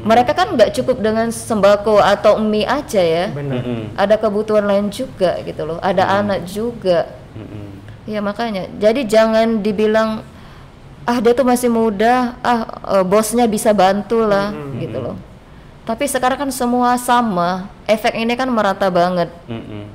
[0.05, 3.33] Mereka kan nggak cukup dengan sembako atau mie aja ya.
[3.33, 3.64] Benar.
[3.64, 3.81] Mm-mm.
[3.97, 5.79] ada kebutuhan lain juga gitu loh.
[5.81, 7.09] Ada anak juga.
[7.33, 7.81] Mm-mm.
[8.05, 8.69] ya makanya.
[8.77, 10.21] Jadi jangan dibilang
[11.09, 12.37] ah dia tuh masih muda.
[12.45, 15.17] Ah eh, bosnya bisa bantu lah gitu loh.
[15.88, 17.69] Tapi sekarang kan semua sama.
[17.88, 19.33] Efek ini kan merata banget.
[19.49, 19.93] Mm-mm.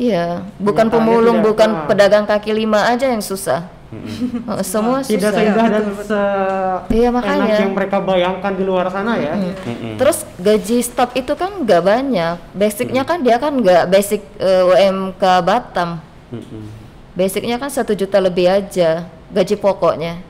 [0.00, 1.84] Iya bukan Nyatanya pemulung tidak- bukan ah.
[1.84, 3.68] pedagang kaki lima aja yang susah.
[3.90, 6.20] Eh, semua tidak susah seindah dan se
[6.88, 7.56] Iya, enak makanya.
[7.58, 9.98] yang mereka bayangkan di luar sana ya Mm-mm.
[9.98, 12.34] Terus gaji staf itu kan nggak banyak.
[12.54, 15.98] Basicnya kan dia kan nggak basic eh, UMK Batam.
[17.12, 20.22] Basicnya kan satu juta lebih aja gaji pokoknya.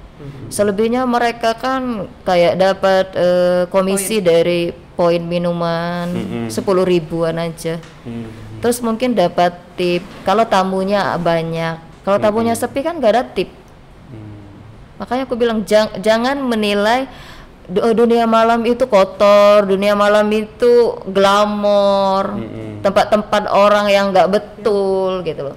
[0.48, 6.09] Selebihnya mereka kan kayak dapat eh, komisi dari poin minuman
[6.48, 7.76] sepuluh ribuan aja.
[8.02, 8.50] Mm.
[8.61, 10.05] Terus mungkin dapat tip.
[10.25, 12.05] Kalau tamunya banyak.
[12.05, 13.49] Kalau tamunya sepi kan nggak ada tip.
[15.01, 17.09] Makanya aku bilang jang- jangan menilai
[17.81, 22.37] oh, dunia malam itu kotor, dunia malam itu glamor,
[22.85, 25.57] tempat-tempat orang yang nggak betul gitu loh.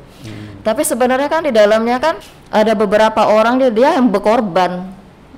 [0.64, 2.16] Tapi sebenarnya kan di dalamnya kan
[2.48, 4.88] ada beberapa orang dia, dia yang berkorban.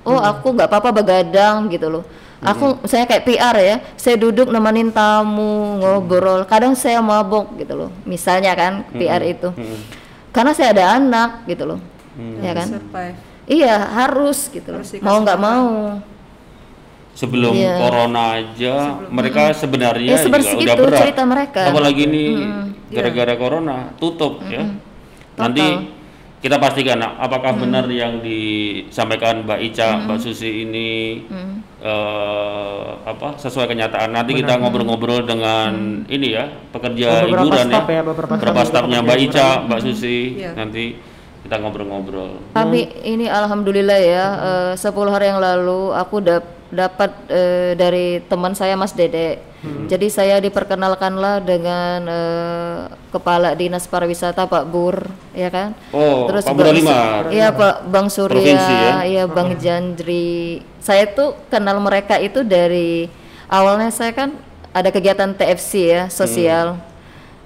[0.06, 2.04] Oh aku nggak apa-apa begadang gitu loh.
[2.46, 6.46] Aku saya kayak PR ya, saya duduk nemenin tamu ngobrol.
[6.46, 7.90] Kadang saya mabok gitu loh.
[8.06, 9.50] Misalnya kan PR itu,
[10.30, 11.80] karena saya ada anak gitu loh,
[12.40, 12.68] ya kan?
[12.70, 14.82] survive Iya harus gitu loh.
[14.82, 15.70] Harus Mau nggak mau.
[17.16, 17.80] Sebelum Iya.
[17.80, 18.74] corona aja
[19.08, 21.00] mereka sebenarnya Ya, juga udah itu berat.
[21.00, 21.62] cerita mereka.
[21.72, 22.26] Apalagi ini
[22.92, 24.68] gara-gara corona tutup ya.
[25.40, 25.64] Nanti
[26.44, 31.24] kita pastikan apakah benar yang disampaikan Mbak Ica, Mbak Susi ini
[31.86, 34.10] eh, apa sesuai kenyataan.
[34.10, 37.82] Nanti kita ngobrol-ngobrol dengan ini ya pekerja Beberapa hiburan ya.
[37.86, 39.66] ya, beberapa Beberapa stafnya Mbak Ica, hiburan.
[39.70, 40.18] Mbak Susi.
[40.42, 40.52] Iya.
[40.58, 40.84] Nanti
[41.46, 42.32] kita ngobrol-ngobrol.
[42.52, 48.54] Tapi ini alhamdulillah ya, eh, 10 hari yang lalu aku dap- dapat eh, dari teman
[48.54, 49.42] saya Mas Dede.
[49.90, 55.74] Jadi saya diperkenalkanlah dengan eh, kepala dinas pariwisata Pak Bur, ya kan?
[55.90, 57.34] Oh, Pak Bang- Buralimar.
[57.34, 58.96] Iya Pak Bang Surya, ya?
[59.02, 60.62] iya Bang Jandri.
[60.78, 63.10] Saya tuh kenal mereka itu dari
[63.50, 64.38] awalnya saya kan
[64.70, 66.78] ada kegiatan TFC ya sosial.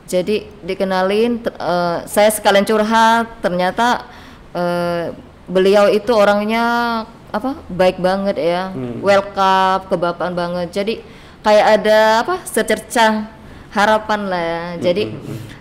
[0.03, 3.31] Jadi dikenalin, eh, saya sekalian curhat.
[3.39, 4.03] Ternyata
[4.51, 5.15] eh,
[5.49, 6.63] beliau itu orangnya
[7.29, 10.67] apa baik banget ya, welcome, kebapaan banget.
[10.69, 10.93] Jadi
[11.41, 13.27] kayak ada apa secercah
[13.73, 14.63] harapan lah ya.
[14.89, 15.03] Jadi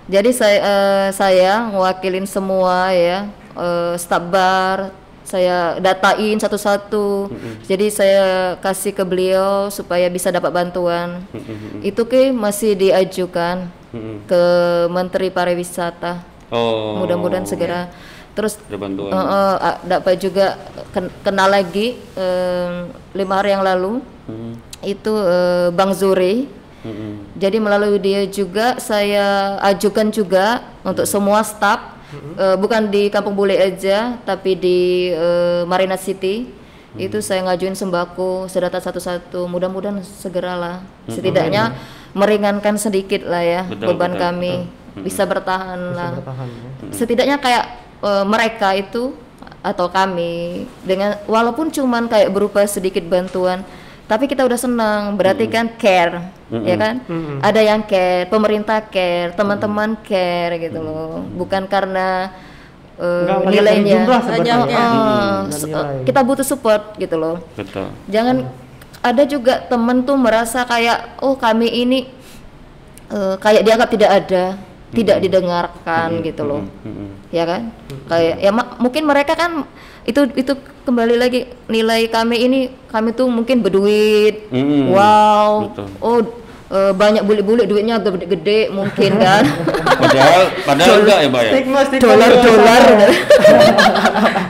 [0.09, 4.93] jadi saya eh, saya mewakilin semua ya eh, staf bar
[5.29, 7.29] saya datain satu-satu.
[7.69, 11.21] Jadi saya kasih ke beliau supaya bisa dapat bantuan.
[11.85, 13.69] Itu ke masih diajukan
[14.25, 14.43] ke
[14.89, 16.25] Menteri Pariwisata.
[16.49, 16.97] Oh.
[17.05, 17.93] Mudah-mudahan segera.
[18.39, 19.11] Terus Ada bantuan.
[19.11, 19.19] eh,
[19.59, 20.55] ah, dapat juga
[20.95, 23.99] ken- kenal lagi eh, lima hari yang lalu.
[24.79, 26.47] Itu eh, Bang Zuri.
[26.87, 27.35] Mm-mm.
[27.35, 31.99] Jadi melalui dia juga saya ajukan juga untuk semua staf
[32.39, 34.79] eh, bukan di Kampung Bule aja tapi di
[35.11, 36.55] eh, Marina City.
[36.95, 39.51] Itu saya ngajuin sembako sedata satu-satu.
[39.51, 41.75] Mudah-mudahan segeralah setidaknya
[42.11, 44.55] meringankan sedikit lah ya Betul, beban betul, kami.
[44.99, 46.11] bisa bertahan lah.
[46.17, 46.91] bertahan ya.
[46.91, 47.65] setidaknya kayak
[48.01, 49.15] eh, mereka itu
[49.59, 53.67] atau kami dengan walaupun cuman kayak berupa sedikit bantuan
[54.09, 55.03] tapi kita udah senang.
[55.15, 57.05] Berarti kan care ya kan?
[57.45, 61.21] Ada yang care pemerintah care teman-teman care gitu loh.
[61.37, 62.33] Bukan karena
[62.97, 63.93] eh, Nggak dari nilainya.
[64.01, 64.21] jumlah.
[64.65, 65.97] Oh, se- nilai.
[66.09, 67.37] kita butuh support gitu loh.
[67.53, 67.93] Betul.
[68.09, 68.49] jangan
[68.99, 72.09] ada juga temen tuh merasa kayak oh kami ini
[73.09, 74.45] eh, kayak dianggap tidak ada
[74.89, 77.29] tidak didengarkan gitu loh Mm-mm.
[77.29, 77.73] ya kan
[78.09, 79.69] kayak ya ma- mungkin mereka kan
[80.09, 80.57] itu itu
[80.89, 84.89] kembali lagi nilai kami ini kami tuh mungkin berduit Mm-mm.
[84.89, 85.87] wow Betul.
[86.01, 86.19] oh
[86.73, 89.45] eh, banyak bule-bule duitnya gede-gede mungkin kan
[89.99, 91.51] Padahal padahal enggak ya, Mbak ya?
[91.53, 92.85] Stigma dolar-dolar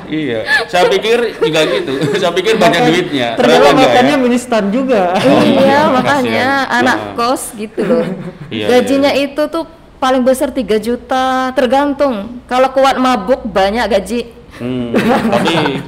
[0.08, 0.40] Iya.
[0.72, 1.92] Saya pikir juga gitu.
[2.20, 3.36] Saya pikir banyak duitnya.
[3.36, 4.20] Ternyata makannya ya.
[4.20, 4.38] mini
[4.72, 5.02] juga.
[5.20, 5.92] iya Kasihan.
[5.92, 7.16] makanya anak Heeh.
[7.16, 8.04] kos gitu loh
[8.48, 9.64] Iya, gajinya itu tuh
[9.98, 14.20] paling besar 3 juta tergantung kalau kuat mabuk banyak gaji
[14.54, 15.78] Hmm, tapi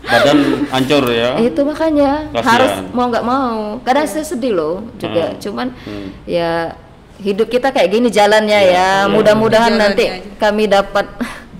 [0.00, 0.38] badan
[0.68, 1.34] hancur ya.
[1.36, 2.46] itu makanya Kasihan.
[2.46, 5.40] harus mau nggak mau kadang saya sedih loh juga Hmm.
[5.40, 6.08] cuman Hmm.
[6.22, 6.78] ya
[7.16, 10.30] hidup kita kayak gini jalannya ya mudah-mudahan Jalannya nanti aja.
[10.36, 11.06] kami dapat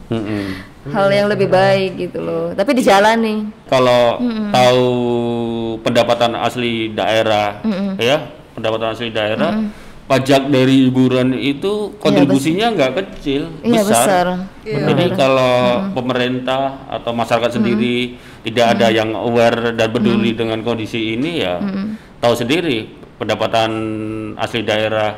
[0.07, 0.45] Mm-mm.
[0.87, 2.53] hal yang lebih baik gitu loh.
[2.53, 3.49] Tapi dijalani.
[3.65, 4.21] Kalau
[4.53, 4.85] tahu
[5.81, 7.65] pendapatan asli daerah,
[7.97, 8.21] ya
[8.53, 9.65] pendapatan asli daerah,
[10.05, 14.27] pajak dari hiburan itu kontribusinya nggak kecil, Iya besar.
[14.61, 21.41] Jadi kalau pemerintah atau masyarakat sendiri tidak ada yang aware dan peduli dengan kondisi ini
[21.41, 21.57] ya
[22.21, 23.71] tahu sendiri pendapatan
[24.37, 25.17] asli daerah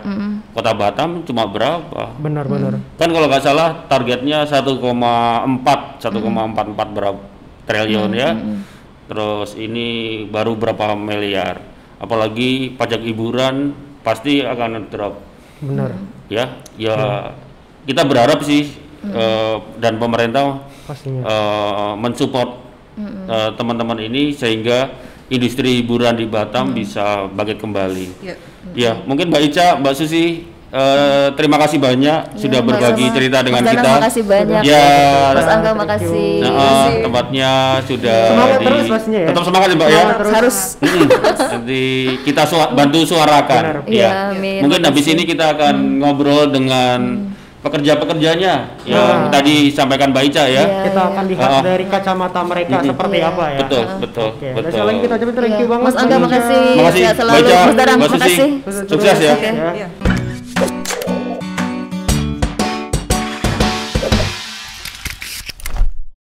[0.54, 2.14] Kota Batam cuma berapa?
[2.22, 2.78] Benar-benar.
[2.94, 4.78] Kan kalau nggak salah targetnya 1,4
[5.98, 7.20] 1,44 berapa
[7.66, 8.30] triliun ya.
[9.06, 11.62] Terus ini baru berapa miliar.
[11.96, 15.18] Apalagi pajak hiburan pasti akan drop
[15.58, 15.90] Benar.
[16.30, 16.62] ya.
[16.78, 16.94] Ya
[17.82, 18.70] kita berharap sih
[19.02, 21.26] eh, dan pemerintah Pastinya.
[21.26, 22.62] eh, mensupport
[23.02, 24.94] eh, teman-teman ini sehingga
[25.26, 28.06] industri hiburan di Batam bisa bangkit kembali.
[28.22, 28.34] Ya.
[28.74, 30.46] Ya, mungkin Mbak Ica, Mbak Susi,
[30.76, 33.16] eh, terima kasih banyak sudah Iya, berbagi sama-sama.
[33.16, 33.90] cerita dengan Mas kita.
[33.90, 34.60] makasih banyak.
[34.62, 34.86] Ya,
[35.32, 36.30] Mas Angga makasih.
[36.38, 37.50] nah, eh, tempatnya
[37.82, 39.28] sudah Semangat di- terus pastinya ya.
[39.28, 40.02] Tetap semangat ya, Mbak ya.
[40.12, 40.32] Terus.
[40.32, 41.06] Harus Hmm,
[41.56, 41.82] Nanti
[42.22, 43.62] kita sua- bantu suarakan.
[43.64, 43.78] Benar.
[43.82, 43.90] Ya.
[43.90, 44.60] Iya, amin.
[44.60, 46.98] Mungkin habis ini kita akan ngobrol dengan
[47.58, 48.52] pekerja-pekerjanya
[48.84, 50.62] yang tadi sampaikan Mbak Ica ya.
[50.62, 50.82] Iya.
[50.86, 51.62] kita akan lihat Ah.
[51.64, 53.58] dari kacamata mereka seperti apa ya.
[53.58, 54.84] Betul, betul, Oke, dan betul.
[54.84, 55.66] lagi kita ucapin thank you Iya.
[55.66, 55.84] banget.
[55.84, 56.62] Mas Angga makasih.
[56.76, 57.36] Makasih, Mbak selalu.
[57.36, 58.14] Ica, Mas Susi.
[58.14, 58.48] makasih.
[58.86, 59.34] Sukses ya.
[59.34, 59.70] Ya.
[59.74, 60.15] Ya.